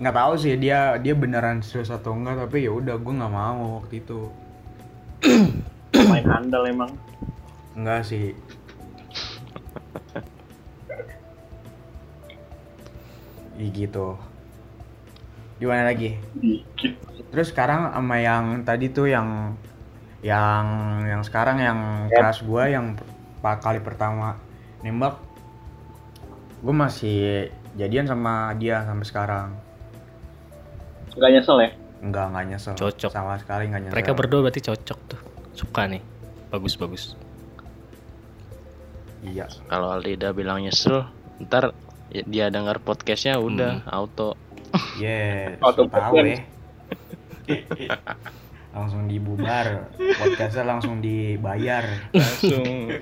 [0.00, 3.80] Nggak tahu sih dia dia beneran serius atau enggak tapi ya udah gue nggak mau
[3.80, 4.20] waktu itu
[5.92, 6.92] Main handal emang.
[7.76, 8.32] enggak sih
[13.60, 14.16] Ih, gitu
[15.60, 16.16] gimana lagi.
[17.28, 19.52] Terus sekarang sama yang tadi tuh yang
[20.24, 20.64] yang
[21.04, 22.16] yang sekarang yang Yep.
[22.16, 22.96] kelas gua yang
[23.40, 24.36] pak kali pertama
[24.80, 25.16] nembak
[26.60, 29.48] gue masih jadian sama dia sampai sekarang
[31.20, 31.70] Gak nyesel ya?
[32.00, 33.10] enggak enggak nyesel Cocok.
[33.12, 35.20] sama sekali enggak nyesel Mereka berdua berarti cocok tuh.
[35.52, 36.00] Suka nih.
[36.48, 37.12] Bagus bagus.
[39.20, 41.04] iya Kalau Aldida bilang nyesel,
[41.38, 41.76] ntar
[42.08, 44.32] dia dengar podcastnya udah auto.
[44.96, 46.40] yeah Auto so tahu ya
[48.70, 52.94] langsung dibubar podcastnya langsung dibayar Langsung.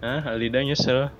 [0.00, 1.10] Hah, Aldida nyesel.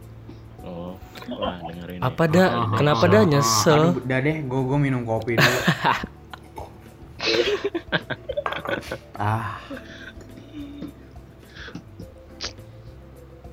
[1.30, 1.98] Oh, wah dengerin.
[2.02, 2.48] Apa dah?
[2.74, 3.82] Kenapa dah Aduh, nyesel?
[3.96, 5.58] udah deh gue gue minum kopi dulu
[9.20, 9.60] ah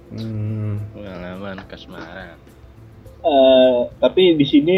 [0.10, 2.38] hmm Pengalaman kasmaran.
[3.22, 4.78] Eh, tapi di sini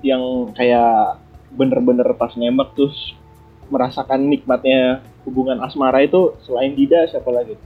[0.00, 1.20] yang kayak
[1.52, 3.12] bener-bener pas nembak terus
[3.68, 7.56] merasakan nikmatnya hubungan asmara itu selain Dida siapa lagi?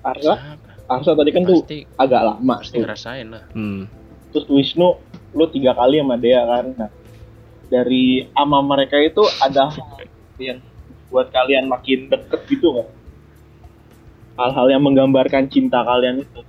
[0.00, 0.67] Arsa, Siapa?
[0.88, 2.82] Arsa tadi kan tuh pasti agak lama pasti tuh.
[2.82, 3.84] ngerasain lah Hmm.
[4.28, 4.88] Terus Wisnu
[5.32, 6.66] lu tiga kali sama Dea kan.
[6.72, 6.90] Nah,
[7.68, 9.68] dari ama mereka itu ada
[10.36, 10.60] yang
[11.08, 12.88] buat kalian makin deket gitu nggak?
[14.36, 16.40] Hal-hal yang menggambarkan cinta kalian itu.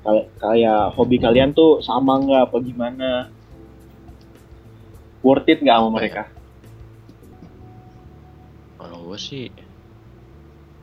[0.00, 3.10] Kal- kayak hobi kalian tuh sama nggak apa gimana?
[5.20, 6.22] Worth it nggak sama mereka?
[8.78, 9.50] kalau gue sih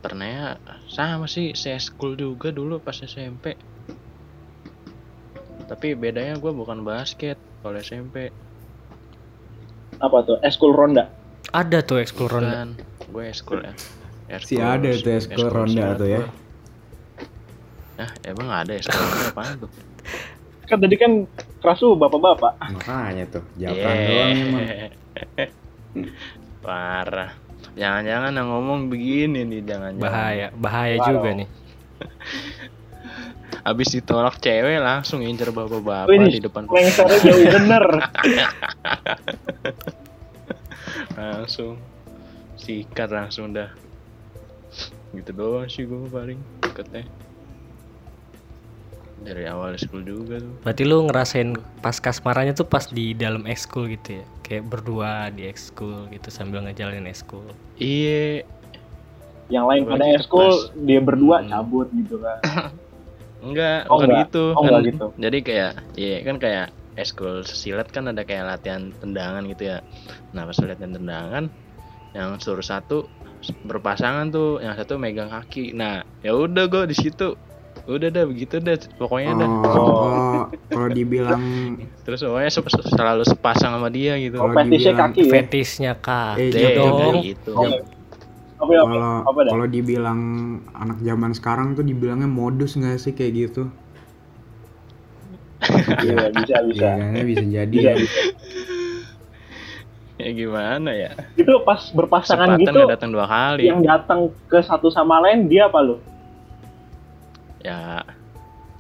[0.06, 3.58] ternyata sama sih saya school juga dulu pas SMP
[5.66, 8.30] tapi bedanya gue bukan basket kalau SMP
[9.98, 10.38] Apa tuh?
[10.46, 11.10] Eskul Ronda.
[11.56, 12.68] Ada tuh ekskul ronda.
[13.10, 13.74] gue school ya
[14.44, 16.22] Si ada tuh ekskul ronda tuh ya.
[17.96, 19.72] Nah, emang ada ya sekolahnya apaan tuh?
[20.68, 21.12] Kan tadi kan
[21.64, 22.60] kerasu bapak-bapak.
[22.76, 23.44] Makanya tuh.
[23.56, 24.64] Japran doang emang.
[26.66, 27.32] Parah.
[27.76, 31.08] Jangan-jangan yang ngomong begini nih, jangan Bahaya, bahaya Wow.
[31.12, 31.48] juga nih.
[33.66, 37.86] Habis ditolak cewek langsung incer bapak-bapak Wih, di depan Lengsernya jauh bener.
[41.18, 41.82] langsung
[42.56, 43.74] sikat langsung dah.
[45.12, 47.04] Gitu doang sih gue paling deketnya.
[49.26, 50.54] Dari awal school juga tuh.
[50.62, 51.50] Berarti lu ngerasain
[51.82, 54.26] pas kasmarannya tuh pas di dalam ekskul gitu ya?
[54.46, 57.50] Kayak berdua di ekskul gitu sambil ngejalanin ekskul.
[57.82, 58.46] Iya,
[59.50, 60.58] Yang lain pada pas.
[60.74, 61.50] dia berdua Hmm.
[61.50, 62.40] cabut gitu kan.
[63.46, 64.22] enggak, Oh, bukan enggak.
[64.30, 64.44] gitu.
[64.54, 65.06] Oh, kan, enggak gitu.
[65.18, 69.78] Jadi kayak, iya kan kayak eskul silat kan ada kayak latihan tendangan gitu ya.
[70.34, 71.44] Nah pas latihan tendangan,
[72.16, 73.06] yang suruh satu
[73.62, 75.76] berpasangan tuh, yang satu megang kaki.
[75.76, 77.36] Nah ya udah gue di situ,
[77.86, 79.50] udah dah begitu dah, pokoknya dah.
[79.50, 80.42] Oh, kalau
[80.74, 81.42] kalau dibilang
[82.06, 84.38] Terus pokoknya se- se- selalu sepasang sama dia gitu.
[84.38, 85.32] kalau Fetisnya dibilang kaki ya.
[85.32, 86.34] Fetisnya kak.
[86.38, 87.16] Eh, Deh, gitu dong.
[87.26, 87.50] gitu.
[87.54, 87.70] Oh,
[88.62, 88.82] Apa ya?
[88.86, 89.52] kalau Apa dah?
[89.54, 90.20] kalau dibilang
[90.74, 93.64] anak zaman sekarang tuh dibilangnya modus nggak sih kayak gitu?
[96.02, 96.86] Iya, bisa bisa.
[96.86, 97.96] Iya, kayaknya bisa jadi Bisa, ya.
[98.02, 98.22] bisa.
[100.16, 101.12] Ya gimana ya?
[101.36, 103.68] Itu pas berpasangan Kesempatan gitu datang dua kali.
[103.68, 106.00] yang datang ke satu sama lain dia apa lu?
[107.66, 108.06] Ya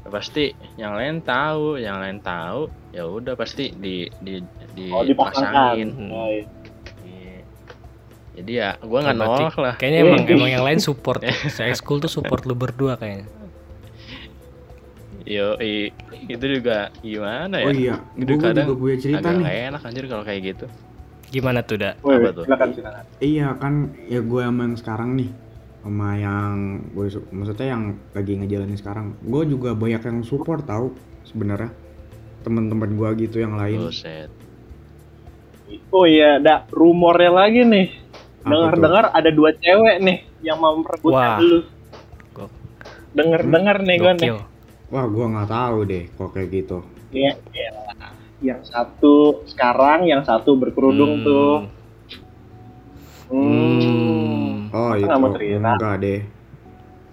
[0.05, 4.37] pasti yang lain tahu yang lain tahu ya udah pasti di di
[4.71, 5.73] di Oh, dipasangkan.
[5.73, 5.89] pasangin.
[5.91, 6.11] Hmm.
[6.13, 6.43] Oh, iya.
[7.01, 7.37] Iya.
[8.35, 11.25] jadi ya gua nggak nolak lah Kayaknya emang emang yang lain support.
[11.49, 13.25] Saya ekskul tuh support lu berdua kayaknya.
[15.25, 15.89] yo i-
[16.29, 19.73] itu juga gimana ya Oh iya, Gitu gue kadang juga punya cerita agak nih.
[19.73, 20.65] enak anjir kalau kayak gitu
[21.25, 21.97] Gimana tuh, Dak?
[22.05, 22.43] Woi, Apa tuh?
[22.45, 23.03] silakan silakan.
[23.17, 23.73] Iya kan,
[24.05, 25.29] ya gue sama yang sekarang nih
[25.85, 26.55] sama yang
[26.89, 31.69] gue su- maksudnya yang lagi ngejalanin sekarang gue juga banyak yang support tahu sebenarnya
[32.41, 34.33] teman-teman gue gitu yang lain buset
[35.89, 37.87] Oh iya, ada rumornya lagi nih.
[38.43, 40.83] Dengar-dengar ada dua cewek nih yang mau Wah.
[40.83, 41.59] merebutkan lu.
[42.31, 42.57] Gok-
[43.13, 44.29] Dengar-dengar nih gue nih.
[44.85, 46.77] Wah gue nggak tahu deh kok kayak gitu
[47.09, 47.69] Iya, iya.
[48.43, 49.15] Yang satu
[49.47, 51.25] sekarang, yang satu berkerudung Hmm.
[51.25, 51.53] tuh.
[53.27, 54.69] Hmm.
[54.69, 55.71] Oh itu nggak mau cerita?
[55.73, 56.19] enggak deh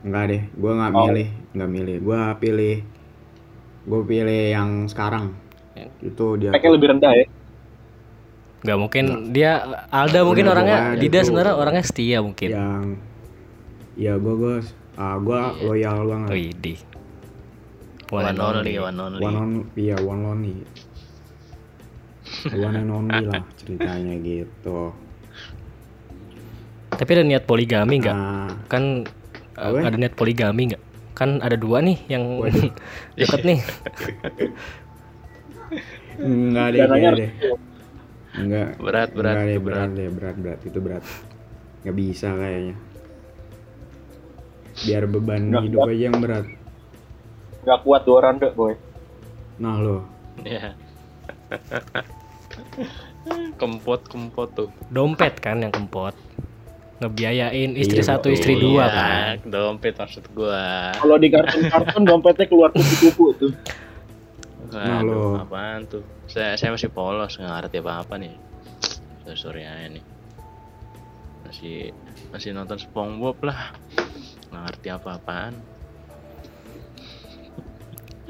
[0.02, 1.02] enggak deh gue nggak Oh.
[1.04, 2.76] milih nggak milih gue pilih
[3.82, 5.32] gue pilih yang sekarang
[5.72, 5.88] Ya.
[6.00, 7.26] itu dia Speknya lebih rendah ya.
[8.62, 9.52] Gak mungkin dia
[9.88, 12.48] Alda mungkin Udah, orangnya Dida sebenarnya orangnya setia mungkin.
[12.48, 12.84] yang
[13.94, 14.54] ya gue gue
[14.94, 15.64] ah gue Iya.
[15.64, 16.52] loyal banget Wih,
[18.12, 20.56] one only one only one on iya one lonely
[22.60, 24.92] one and only lah ceritanya gitu
[26.92, 28.16] Tapi ada niat poligami nggak?
[28.16, 29.04] nah Kan
[29.58, 29.88] uh, Apa?
[29.88, 30.82] ada niat poligami nggak?
[31.12, 32.40] Kan ada dua nih yang
[33.18, 33.60] deket nih.
[36.20, 37.30] enggak deh harus deh.
[38.32, 39.76] Enggak berat berat enggak deh itu berat.
[39.76, 40.60] berat deh berat berat.
[40.64, 41.04] Itu berat.
[41.84, 42.76] Nggak bisa kayaknya.
[44.82, 46.46] Biar beban Nggak hidup aja yang berat.
[47.62, 48.74] Gak kuat dua ronde, boy.
[49.60, 50.02] nah lo.
[50.42, 50.74] Ya
[53.60, 54.68] kempot kempot tuh.
[54.90, 56.16] Dompet kan yang kempot.
[57.02, 59.34] Ngebiayain istri Iya, satu, istri Iya, dua kan.
[59.42, 63.52] dompet maksud gua Kalau di kartun-kartun dompetnya keluar kupu-kupu tuh.
[64.70, 65.42] Nah, Waduh, lo.
[65.42, 66.00] apaan tuh?
[66.24, 68.32] Saya, saya masih polos, nggak ngerti apa-apa nih.
[69.22, 70.04] Sorry, sorry aja nih.
[71.44, 71.76] Masih
[72.30, 73.74] masih nonton SpongeBob lah.
[74.48, 75.52] Nggak ngerti apa-apaan.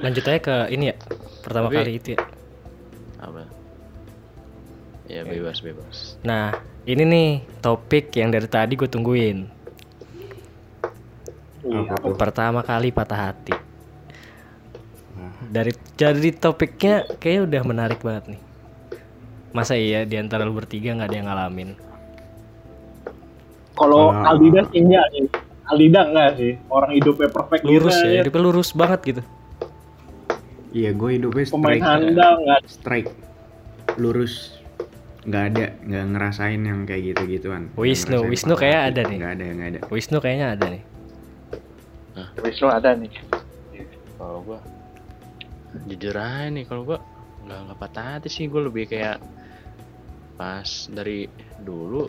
[0.01, 0.97] Lanjut aja ke ini ya.
[1.45, 2.21] Pertama Tapi- kali itu ya.
[3.21, 3.62] Apa?
[5.13, 6.17] Ya bebas bebas.
[6.25, 7.29] Nah, ini nih
[7.61, 9.45] topik yang dari tadi gue tungguin.
[11.63, 12.17] Iya, Apa tuh?
[12.17, 13.53] Pertama kali patah hati.
[15.13, 18.41] Wah, Dari jadi topiknya kayaknya udah menarik banget nih.
[19.53, 21.71] Masa iya di antara lu bertiga nggak ada yang ngalamin?
[23.73, 25.27] Kalau Kalau- Aldida sih enggak nih.
[25.69, 26.53] Aldida enggak sih.
[26.67, 29.23] Orang hidupnya perfect Lurus juga, ya, hidupnya lurus banget gitu.
[30.73, 31.85] Iya, gue hidupnya Pemain strike.
[31.85, 33.11] handal enggak Strike.
[34.01, 34.57] Lurus.
[35.23, 37.71] Nggak ada, nggak ngerasain yang kayak gitu-gituan.
[37.71, 39.17] Nggak Wisnu, Wisnu kayak ada nih.
[39.23, 39.81] Nggak ada, nggak ada.
[39.87, 40.83] Wisnu kayaknya ada nih.
[42.43, 43.13] Wisnu ada nih.
[44.19, 44.59] Kalau gua
[45.89, 46.99] jujur aja nih kalau gua
[47.43, 49.19] nggak nggak patah hati sih gue lebih kayak
[50.37, 51.25] pas dari
[51.59, 52.07] dulu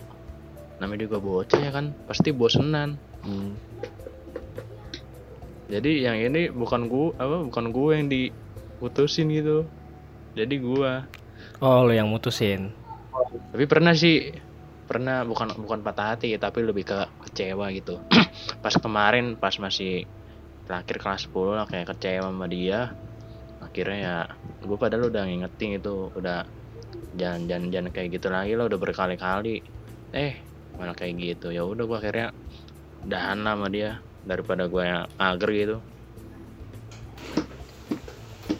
[0.78, 3.56] namanya juga bocah ya kan pasti bosenan Hmm.
[5.72, 9.64] jadi yang ini bukan gua apa bukan gue yang diputusin gitu
[10.36, 11.08] jadi gua
[11.64, 12.76] Oh, lo yang mutusin.
[13.54, 14.34] Tapi pernah sih
[14.84, 17.00] pernah bukan bukan patah hati tapi lebih ke
[17.30, 17.98] kecewa gitu.
[18.64, 20.04] Pas kemarin pas masih
[20.68, 22.96] terakhir kelas 10 lah kayak kecewa sama dia
[23.64, 24.18] akhirnya ya
[24.64, 26.44] gue padahal udah ngingetin itu udah
[27.16, 29.64] jangan jangan jangan kayak gitu lagi lah udah berkali-kali.
[30.12, 30.34] Eh
[30.76, 31.48] malah kayak gitu.
[31.54, 32.28] Ya udah gue akhirnya
[33.04, 35.78] udahan lah sama dia daripada gue yang ager gitu.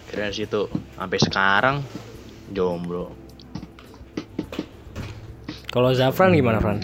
[0.08, 0.62] Akhirnya situ
[0.94, 1.78] sampai sekarang
[2.54, 3.23] jomblo
[5.74, 6.80] Kalau Zafran gimana, Fran?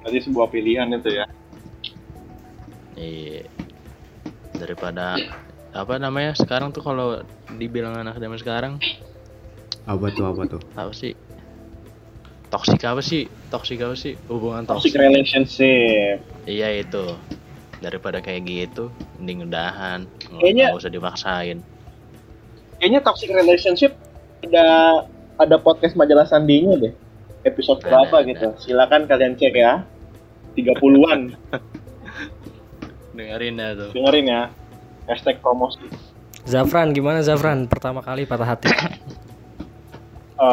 [0.00, 1.24] Berarti sebuah pilihan itu ya.
[2.94, 3.48] Iya.
[4.52, 5.16] Daripada
[5.72, 7.24] apa namanya sekarang tuh kalau
[7.56, 8.72] dibilang anak zaman sekarang
[9.86, 10.60] Apa tuh, apa tuh?
[10.76, 11.16] apa sih?
[12.50, 13.24] Toksik apa sih?
[13.48, 14.18] Toksik apa sih?
[14.28, 15.00] Hubungan Toxic toksik.
[15.00, 16.20] relationship.
[16.44, 17.16] Iya itu.
[17.80, 20.04] Daripada kayak gitu, mending udahan.
[20.36, 21.58] Kayaknya- nggak usah dipaksain.
[22.76, 23.92] Kayaknya toxic relationship
[24.42, 24.66] ada
[25.40, 26.92] ada podcast majalah Sandinya deh.
[27.48, 28.28] Episode Ada, berapa ada.
[28.28, 28.46] gitu.
[28.60, 29.88] Silakan kalian cek ya.
[30.52, 31.32] 30-an.
[33.16, 33.90] Dengerin ya tuh.
[33.96, 34.42] Dengerin ya.
[35.08, 35.80] Hashtag promosi.
[36.44, 37.64] Zafran gimana Zafran?
[37.64, 38.68] Pertama kali patah hati.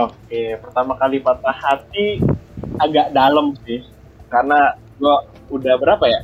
[0.08, 2.23] Oke, pertama kali patah hati
[2.80, 3.84] agak dalam sih.
[4.32, 6.21] Karena gua udah berapa ya?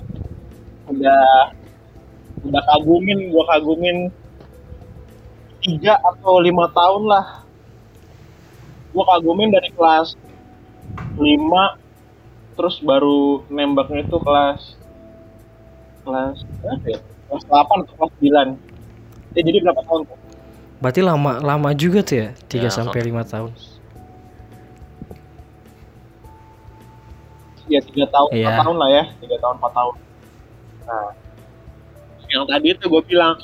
[0.87, 1.51] Udah
[2.43, 4.11] udah kagumin, gua kagumin
[5.63, 7.42] tiga atau lima tahun lah.
[8.93, 10.13] Gua kagumin dari kelas
[11.17, 11.77] 5
[12.53, 14.77] terus baru nembaknya itu kelas
[16.03, 16.99] kelas berapa ya?
[17.01, 18.49] Kelas 8 atau kelas 9.
[19.33, 20.17] Ya, jadi berapa tahun tuh?
[20.77, 23.51] Berarti lama lama juga tuh ya, 3 Ya, sampai 5 tahun.
[27.63, 28.43] ya tiga tahun Iya.
[28.43, 29.95] empat tahun lah ya tiga tahun empat tahun
[30.83, 31.07] nah
[32.27, 33.35] yang tadi itu gue bilang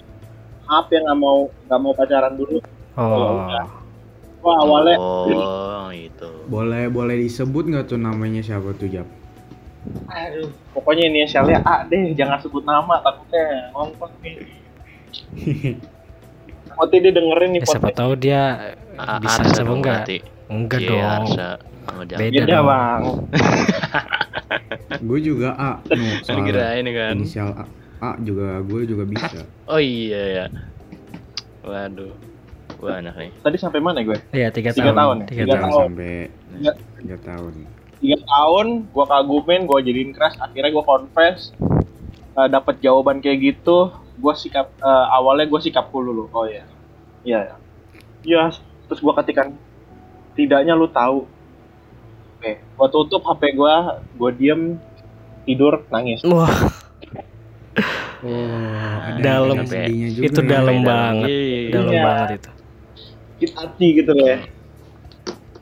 [0.67, 2.59] apa yang nggak mau nggak mau pacaran dulu
[2.99, 3.47] Oh.
[3.47, 3.63] udah.
[4.39, 6.29] Gua awalnya Oh, itu.
[6.47, 9.07] Boleh boleh disebut nggak tuh namanya siapa tuh Jap?
[10.09, 14.35] aduh pokoknya inisialnya A deh jangan sebut nama takutnya ngongkos nih
[16.77, 18.41] Nanti dia dengerin nih Ya, siapa tahu dia
[18.95, 20.03] A- bisa Arsa sama enggak?
[20.47, 21.03] Enggak Iya, dong.
[21.25, 21.49] Arsa.
[21.99, 23.01] Beda Beda bang
[24.99, 25.71] gue juga A.
[26.29, 27.13] No, kira ini kan.
[27.15, 27.65] Inisial A.
[27.99, 29.43] A juga gue juga bisa.
[29.65, 30.45] Oh iya ya.
[31.61, 32.13] Waduh.
[32.79, 33.29] Wah anak nih.
[33.37, 34.95] tadi sampai mana gue Iya, 3 Tiga tahun.
[34.95, 35.27] tahun ya?
[35.27, 35.63] Tiga Tiga tahun.
[35.65, 35.81] tahun.
[35.85, 36.13] sampai
[36.49, 36.71] Tiga.
[36.97, 37.53] tiga tahun.
[37.99, 41.51] tiga tahun gue kagumin gue jadiin crush akhirnya gue confess
[42.33, 46.63] uh, dapat jawaban kayak gitu gue sikap eh, awalnya gue sikap dulu dulu oh iya
[47.21, 47.55] iya ya
[48.21, 48.43] Iya,
[48.85, 49.55] terus gue ketikan
[50.33, 51.23] tidaknya lu tahu
[52.37, 53.75] oke gue tutup hp gue
[54.13, 54.61] gue diem
[55.43, 56.51] tidur nangis Wah,
[59.09, 59.63] ada Dalam.
[59.63, 59.71] itu
[60.35, 60.43] ya.
[60.45, 61.27] dalam Sampai banget.
[61.29, 61.71] Iya.
[61.71, 62.03] Dalam Iya.
[62.03, 62.49] banget itu.
[63.39, 64.43] Sakit hati gitu loh ya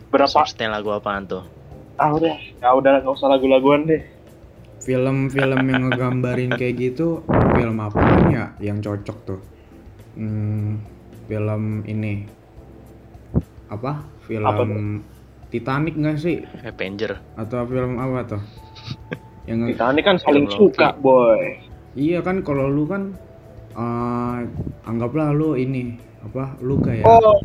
[0.10, 1.46] berapa Substain lagu apaan tuh?
[2.02, 4.02] ah udah ya udah nggak usah lagu-laguan deh
[4.82, 8.00] Film-film yang ngegambarin kayak gitu, film apa
[8.32, 9.42] ya yang cocok tuh?
[10.16, 10.80] Hmm,
[11.28, 12.24] film ini
[13.68, 14.00] apa?
[14.24, 14.64] Film Apa
[15.52, 16.40] Titanic nggak sih?
[16.64, 17.20] Avenger.
[17.36, 18.42] Atau film apa tuh?
[19.44, 21.56] yang ini kan saling suka boy
[21.96, 23.12] Iya kan kalau lu kan
[23.76, 24.40] eh
[24.88, 26.58] anggaplah lu ini apa?
[26.62, 27.38] Lu kayak oh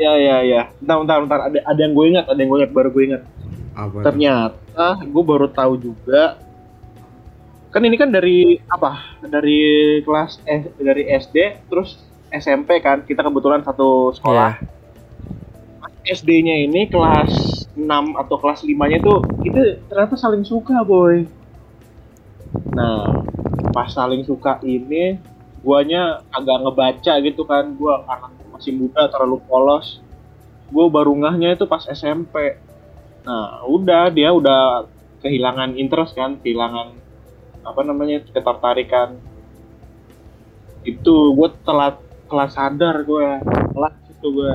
[0.00, 1.40] ya ya ya bentar bentar bentar.
[1.52, 3.22] Ada ada yang gue ingat ada yang gue ingat baru gue ingat.
[3.76, 6.40] Apa ternyata gue baru tahu juga
[7.70, 12.02] kan ini kan dari apa dari kelas eh dari SD terus
[12.34, 14.58] SMP kan kita kebetulan satu sekolah.
[16.00, 17.84] SD-nya ini kelas 6
[18.16, 21.28] atau kelas 5 nya tuh itu ternyata saling suka boy.
[22.72, 23.22] Nah
[23.70, 25.20] pas saling suka ini
[25.60, 27.76] guanya agak ngebaca gitu kan.
[27.76, 30.00] Gua karena masih muda terlalu polos.
[30.70, 32.54] Gue baru ngahnya itu pas SMP
[33.20, 34.88] Nah, udah dia udah
[35.20, 36.96] kehilangan interest kan, kehilangan
[37.60, 39.20] apa namanya ketertarikan.
[40.80, 42.00] Itu gue telat
[42.32, 44.52] telat sadar gue telat itu gue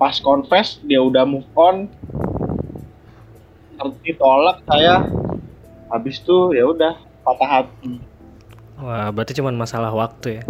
[0.00, 1.92] pas confess dia udah move on.
[4.00, 5.04] Ditolak saya.
[5.92, 8.00] Habis itu ya udah patah hati
[8.82, 10.44] Wah, berarti cuma masalah waktu ya.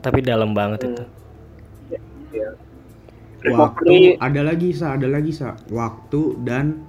[0.00, 1.04] Tapi dalam banget itu.
[2.30, 2.54] ya.
[3.50, 5.58] Waktu ada lagi sa, ada lagi sa.
[5.66, 6.86] Waktu dan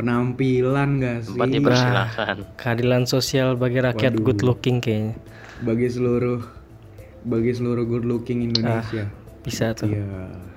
[0.00, 1.36] penampilan gak sih?
[1.36, 2.36] Tempat dipersilakan.
[2.56, 4.24] Keadilan sosial bagi rakyat Waduh.
[4.24, 5.14] good looking kayaknya.
[5.60, 6.40] Bagi seluruh
[7.20, 9.04] bagi seluruh good looking Indonesia.
[9.44, 9.92] Bisa tuh.
[9.92, 10.49] Iya.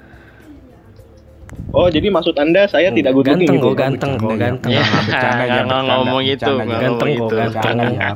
[1.72, 4.44] Oh jadi maksud anda saya tidak good looking ganteng gitu kok, ganteng kok, Bercanda ya.
[4.44, 4.72] ganteng.
[4.72, 6.80] Ya, Nggak, bercanda aja, nggak bercanda, ngomong itu, bercanda nggak.
[6.80, 7.36] Ganteng ngomong kok, itu.
[7.36, 7.78] ganteng.
[7.78, 8.10] Bercanda ya.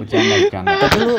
[0.00, 0.72] Bercanda, bercanda.
[0.78, 1.14] Tapi lu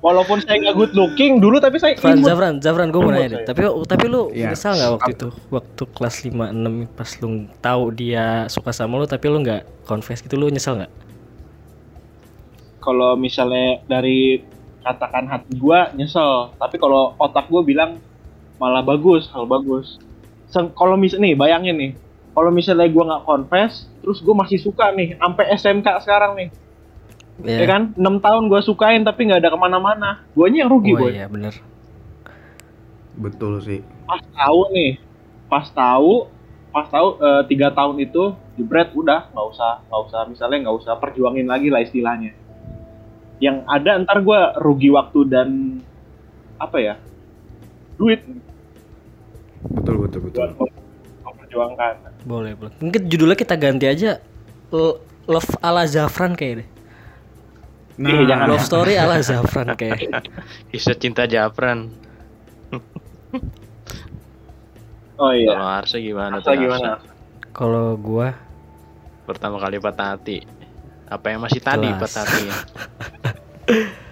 [0.00, 2.20] walaupun saya nggak good looking dulu tapi saya Fran.
[2.20, 3.40] Zafran, Zafran gue mau nanya deh.
[3.44, 4.50] Tapi tapi lu Iya.
[4.50, 5.28] nyesal nggak waktu itu?
[5.48, 7.28] Waktu kelas 5 6 pas lu
[7.58, 10.92] tahu dia suka sama lu tapi lu nggak confess gitu lu nyesal nggak?
[12.80, 14.40] kalau misalnya dari
[14.80, 18.00] katakan hati gua nyesel tapi kalau otak gua bilang
[18.56, 20.00] malah bagus hal bagus
[20.52, 21.92] kalau misal nih bayangin nih.
[22.30, 26.48] Kalau misalnya gua nggak confess terus gua masih suka nih sampai SMK sekarang nih.
[27.40, 27.96] Ya kan?
[27.96, 30.22] 6 tahun gua sukain tapi nggak ada ke mana-mana.
[30.36, 31.10] Guanya yang rugi Oh boy.
[31.10, 31.54] iya bener.
[33.16, 33.80] Betul sih.
[34.06, 34.98] pas tahu nih
[35.46, 36.26] pas tahu
[36.70, 40.20] pas tahu eh, tiga tahun itu jebret udah nggak usah nggak usah.
[40.30, 42.34] Misalnya nggak usah perjuangin lagi lah istilahnya.
[43.40, 45.48] Yang ada ntar gua rugi waktu dan
[46.60, 46.94] apa ya
[47.96, 48.20] duit
[49.60, 50.40] Betul betul betul.
[50.40, 50.76] buat mem-
[51.20, 51.94] memperjuangkan
[52.24, 52.72] Boleh, boleh.
[52.80, 54.20] Mungkin judulnya kita ganti aja
[55.26, 56.68] Love ala Zafran kayak deh.
[58.00, 58.46] Nah, Ih, jangan.
[58.48, 60.24] Love story ala Zafran kayak.
[60.72, 61.92] Kisah cinta Japran.
[65.20, 66.58] oh iya Kalau Arsa gimana Arsa tuh?
[66.58, 66.90] gimana?
[67.50, 68.32] Kalau gua
[69.26, 70.42] Pertama kali patah hati.
[71.06, 72.00] Apa yang masih tadi Jelas.
[72.00, 72.56] patah hatinya?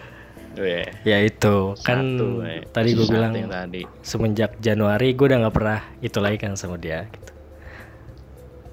[0.57, 2.65] Weh, ya itu kan satu, eh.
[2.73, 3.85] tadi gue bilang yang tadi.
[4.01, 7.33] semenjak Januari gue udah nggak pernah itu lagi kan sama dia gitu.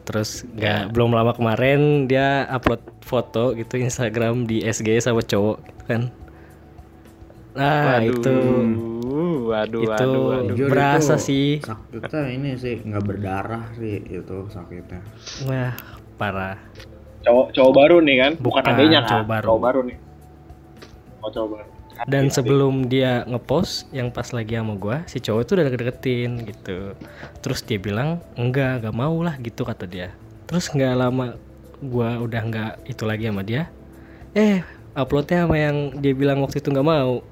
[0.06, 5.84] Terus nggak belum lama kemarin dia upload foto gitu Instagram di SG sama cowok gitu
[5.86, 6.02] kan.
[7.56, 8.36] Nah Waduh, itu
[9.46, 10.68] waduh, itu waduh, waduh.
[10.70, 11.48] Berasa itu sih.
[11.62, 15.02] Sakitnya ini sih nggak berdarah sih itu sakitnya.
[15.46, 15.74] Wah
[16.16, 16.58] parah.
[17.26, 19.46] cowok cowok baru nih kan bukan, Bukan, adanya kan cowok baru.
[19.50, 19.98] cowok baru nih
[21.34, 21.72] cowok baru
[22.06, 22.34] Dan Hati-hati.
[22.34, 26.78] sebelum dia ngepost yang pas lagi sama gua, si cowok itu udah deket-deketin gitu.
[27.40, 30.12] Terus dia bilang enggak, enggak mau lah gitu kata dia.
[30.46, 31.40] Terus nggak lama
[31.82, 33.72] gua udah nggak itu lagi sama dia.
[34.36, 34.60] Eh,
[34.94, 37.24] uploadnya sama yang dia bilang waktu itu nggak mau.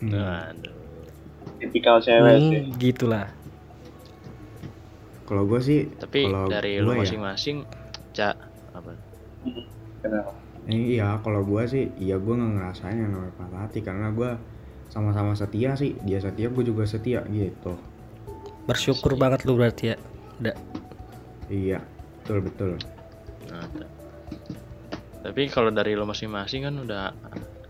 [0.00, 0.74] Waduh.
[1.60, 3.28] tipikal cewek Hmm, sih gitulah.
[5.28, 7.62] Kalau gue sih, Tapi kalau dari lu ya, masing-masing,
[8.10, 8.34] Cak,
[8.74, 8.98] apa?
[10.02, 10.32] Kenapa?
[10.68, 14.30] Eh, iya kalau gue sih iya gue nggak ngerasain yang namanya patah hati karena gue
[14.92, 17.78] sama-sama setia sih dia setia gue juga setia gitu
[18.68, 19.96] Bersyukur banget lu berarti ya.
[20.40, 20.56] Udah.
[21.48, 21.78] iya
[22.22, 22.70] betul betul
[23.50, 23.66] Nah,
[25.26, 27.10] tapi kalau dari lo masing-masing kan udah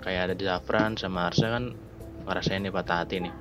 [0.05, 1.73] kayak ada di Zafran sama Arsa kan
[2.29, 3.35] ngerasain nih patah hati nih.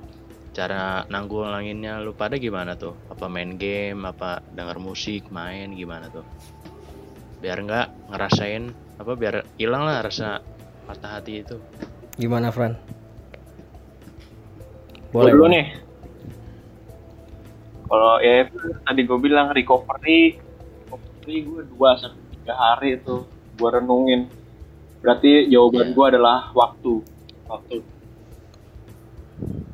[0.56, 2.96] Cara nanggulanginnya lu pada gimana tuh?
[3.12, 6.24] Apa main game, apa denger musik, main gimana tuh?
[7.38, 10.44] Biar nggak ngerasain apa biar hilang lah rasa
[10.84, 11.56] patah hati itu.
[12.20, 12.76] Gimana, Fran?
[15.08, 15.72] Gua dulu nih.
[17.90, 18.46] Kalau ya
[18.86, 20.38] tadi gue bilang recovery,
[20.86, 23.24] recovery gue dua sampai tiga hari itu
[23.56, 24.30] gue renungin.
[25.00, 25.96] Berarti jawaban Iya.
[25.96, 27.02] gue adalah waktu.
[27.50, 27.76] Waktu.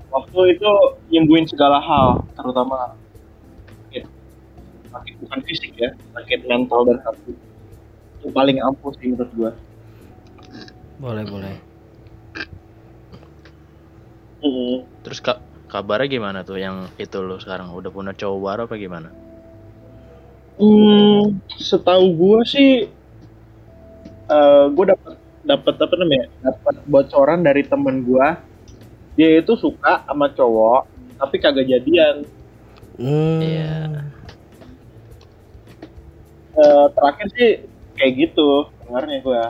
[0.08, 0.70] Waktu itu
[1.12, 2.96] nyembuhin segala hal, terutama
[3.84, 4.06] sakit,
[4.88, 7.36] sakit bukan fisik ya, sakit mental dan hati.
[8.20, 9.50] Itu paling ampuh sih menurut gue.
[10.96, 11.54] Boleh, boleh.
[15.02, 19.08] Terus kak kabarnya gimana tuh yang itu lo sekarang udah punya cowok baru apa gimana?
[20.56, 22.72] Hmm, setahu gue sih,
[24.30, 25.14] eh gue dapat
[25.44, 28.28] dapat apa namanya, dapat bocoran dari temen gue.
[29.16, 30.88] Dia itu suka sama cowok,
[31.20, 32.24] tapi kagak jadian.
[32.96, 33.40] Hmm.
[33.44, 33.76] Iya.
[36.56, 37.52] Eh, terakhir sih
[37.96, 39.42] kayak gitu, dengarnya gue.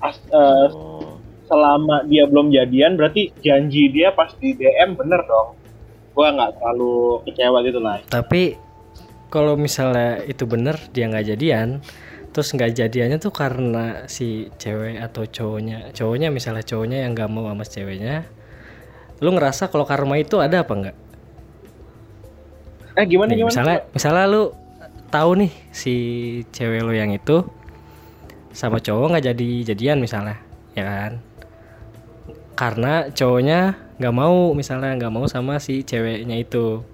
[0.00, 5.54] As, eh, Oh, selama dia belum jadian, berarti janji dia pas di DM bener dong.
[6.12, 8.02] Gue nggak terlalu kecewa gitu lah.
[8.08, 8.56] Tapi
[9.28, 11.82] kalau misalnya itu bener dia nggak jadian,
[12.32, 17.46] terus nggak jadiannya tuh karena si cewek atau cowoknya, cowoknya misalnya cowoknya yang nggak mau
[17.48, 18.26] sama ceweknya,
[19.22, 20.96] lu ngerasa kalau karma itu ada apa nggak?
[22.96, 23.50] Eh gimana Nih, gimana?
[23.52, 24.42] misalnya, misalnya lu
[25.08, 25.94] tahu nih si
[26.52, 27.46] cewek lo yang itu
[28.56, 30.40] sama cowok nggak jadi jadian misalnya
[30.72, 31.12] ya kan?
[32.56, 33.60] Karena cowoknya
[33.96, 36.84] nggak mau misalnya nggak mau sama si ceweknya itu.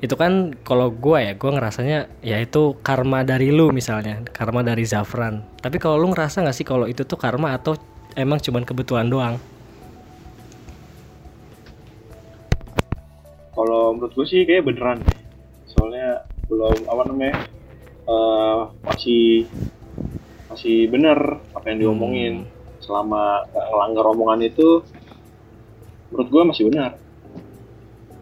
[0.00, 4.84] Itu kan kalau gua ya gua ngerasanya ya itu karma dari lu misalnya karma dari
[4.88, 5.44] Zafran.
[5.60, 7.76] Tapi kalau lu ngerasa nggak sih kalau itu tuh karma atau
[8.16, 9.36] emang cuman kebetulan doang?
[13.50, 15.04] Kalau menurut gue sih kayak beneran.
[15.68, 17.34] Soalnya belum apa namanya
[18.04, 19.46] eh, masih
[20.50, 22.34] masih bener apa yang diomongin
[22.82, 24.82] selama nggak ngelanggar omongan itu
[26.10, 26.98] menurut gue masih benar.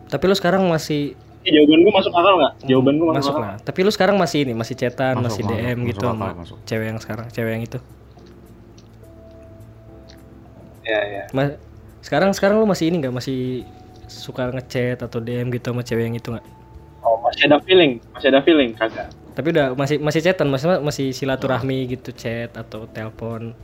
[0.08, 1.16] tapi lu sekarang masih
[1.48, 2.52] jawaban gue masuk akal nggak?
[2.68, 3.44] Jawaban gue masuk, masuk akal.
[3.48, 6.12] lah tapi lu sekarang masih ini masih chatan Masuk, masih masuk, DM masuk gitu akal,
[6.12, 6.58] sama masuk.
[6.68, 7.78] cewek yang sekarang cewek yang itu
[10.84, 11.22] Ya ya.
[11.32, 11.56] Ma-
[12.00, 13.64] sekarang sekarang lu masih ini nggak masih
[14.08, 16.44] suka ngechat atau DM gitu sama cewek yang itu nggak
[17.28, 19.08] masih ada feeling, masih ada feeling kagak.
[19.36, 23.54] tapi udah masih masih chatan masih masih silaturahmi gitu chat atau telepon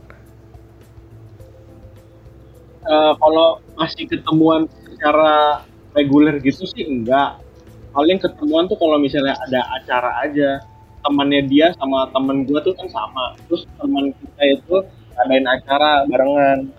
[2.85, 5.65] Eh, kalau masih ketemuan secara
[5.97, 7.41] reguler gitu sih enggak.
[7.89, 10.61] Paling ketemuan tuh kalau misalnya ada acara aja.
[11.01, 13.33] Temannya dia sama temen gua tuh kan sama.
[13.49, 14.75] Terus teman kita itu
[15.17, 16.69] adain acara barengan.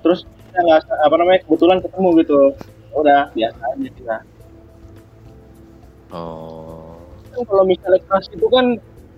[0.00, 2.40] Terus kita nggak apa namanya kebetulan ketemu gitu.
[2.96, 4.16] Udah biasa aja kita.
[6.08, 6.96] Oh.
[7.32, 8.66] Kan kalau misalnya kelas itu kan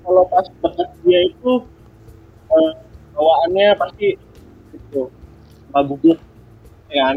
[0.04, 1.52] kalau pas dekat dia itu
[2.50, 2.72] eh,
[3.14, 4.08] bawaannya pasti
[4.74, 5.02] itu
[5.70, 6.18] gugup
[6.90, 7.16] ya kan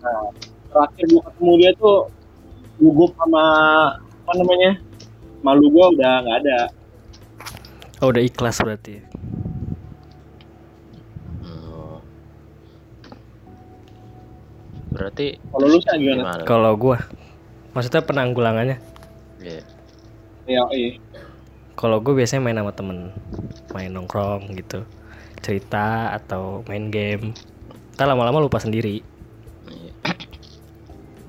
[0.00, 0.24] nah
[0.72, 1.98] terakhir gua ketemu dia tuh
[2.80, 3.44] gugup sama
[4.00, 4.72] apa namanya
[5.44, 6.58] malu gua udah nggak ada
[8.00, 9.04] oh udah ikhlas berarti
[11.46, 12.00] Oh.
[14.96, 16.40] Berarti kalau lu gimana?
[16.48, 16.98] kalau gua
[17.76, 18.80] maksudnya penanggulangannya?
[19.38, 19.60] Iya.
[20.48, 20.96] ya iya.
[21.76, 23.12] Kalau gue biasanya main sama temen.
[23.76, 24.88] Main nongkrong gitu.
[25.44, 27.36] Cerita atau main game.
[27.94, 29.04] Ntar lama-lama lupa sendiri.
[29.68, 29.92] Iya.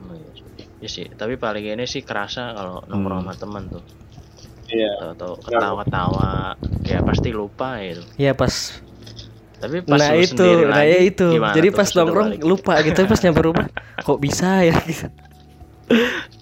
[0.08, 0.32] Oh, iya.
[0.80, 3.84] Iya sih, tapi paling ini sih kerasa kalau nongkrong sama temen tuh.
[4.68, 5.12] iya.
[5.12, 8.04] Atau ketawa-ketawa, ya pasti lupa gitu.
[8.16, 8.80] ya pas
[9.58, 11.28] Tapi pas nah itu sendiri nah lagi, ya itu.
[11.34, 13.68] jadi pas nongkrong lupa gitu pas nyampe rumah
[13.98, 14.76] kok bisa ya?
[14.86, 15.10] gitu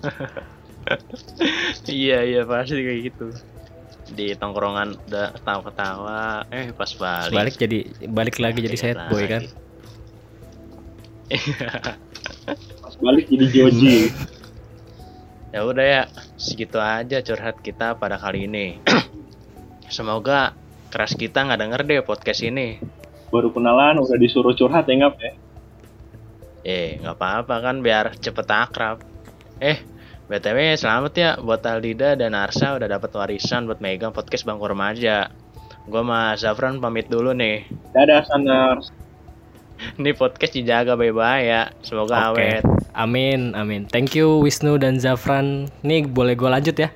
[1.90, 3.26] iya iya pasti kayak gitu.
[4.10, 7.34] Di tongkrongan udah ketawa-ketawa, eh pas balik.
[7.36, 7.78] balik jadi
[8.10, 9.44] balik lagi jadi sad boy kan
[12.82, 14.10] pas balik jadi Joji
[15.50, 16.02] Ya udah ya,
[16.38, 18.78] segitu aja curhat kita pada kali ini.
[19.90, 20.54] Semoga
[20.90, 22.78] keras kita nggak denger deh podcast ini.
[23.30, 25.32] baru kenalan udah disuruh curhat ya ngap ya
[26.60, 28.98] Eh, nggak apa-apa kan biar cepet akrab.
[29.62, 29.78] Eh,
[30.30, 35.26] BTW selamat ya buat Aldida dan Arsa udah dapat warisan buat megang podcast Bangku Remaja.
[35.90, 37.66] Gua sama Zafran pamit dulu nih.
[37.90, 38.94] dadah Sanders
[39.98, 41.62] Ini podcast dijaga baik-baik ya.
[41.82, 42.46] Semoga Oke.
[42.46, 42.62] awet.
[42.94, 46.94] amin amin thank you Wisnu dan Zafran nih boleh gue lanjut ya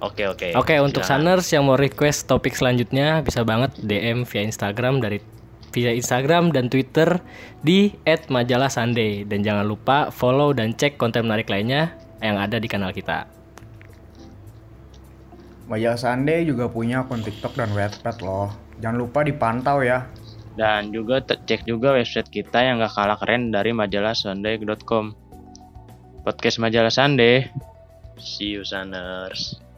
[0.00, 0.56] Oke, oke.
[0.56, 1.44] Oke, untuk Silakan.
[1.44, 5.20] Saners yang mau request topik selanjutnya bisa banget DM via Instagram dari
[5.70, 7.18] via Instagram dan Twitter
[7.62, 12.92] di @majalah_sunday dan jangan lupa follow dan cek konten menarik lainnya yang ada di kanal
[12.92, 13.26] kita.
[15.70, 18.50] Majalah Sunday juga punya akun TikTok dan Wattpad loh.
[18.82, 20.10] Jangan lupa dipantau ya.
[20.58, 25.14] Dan juga cek juga website kita yang gak kalah keren dari majalah sunday.com.
[26.26, 27.48] Podcast majalah Sunday.
[28.18, 29.69] See you Saners.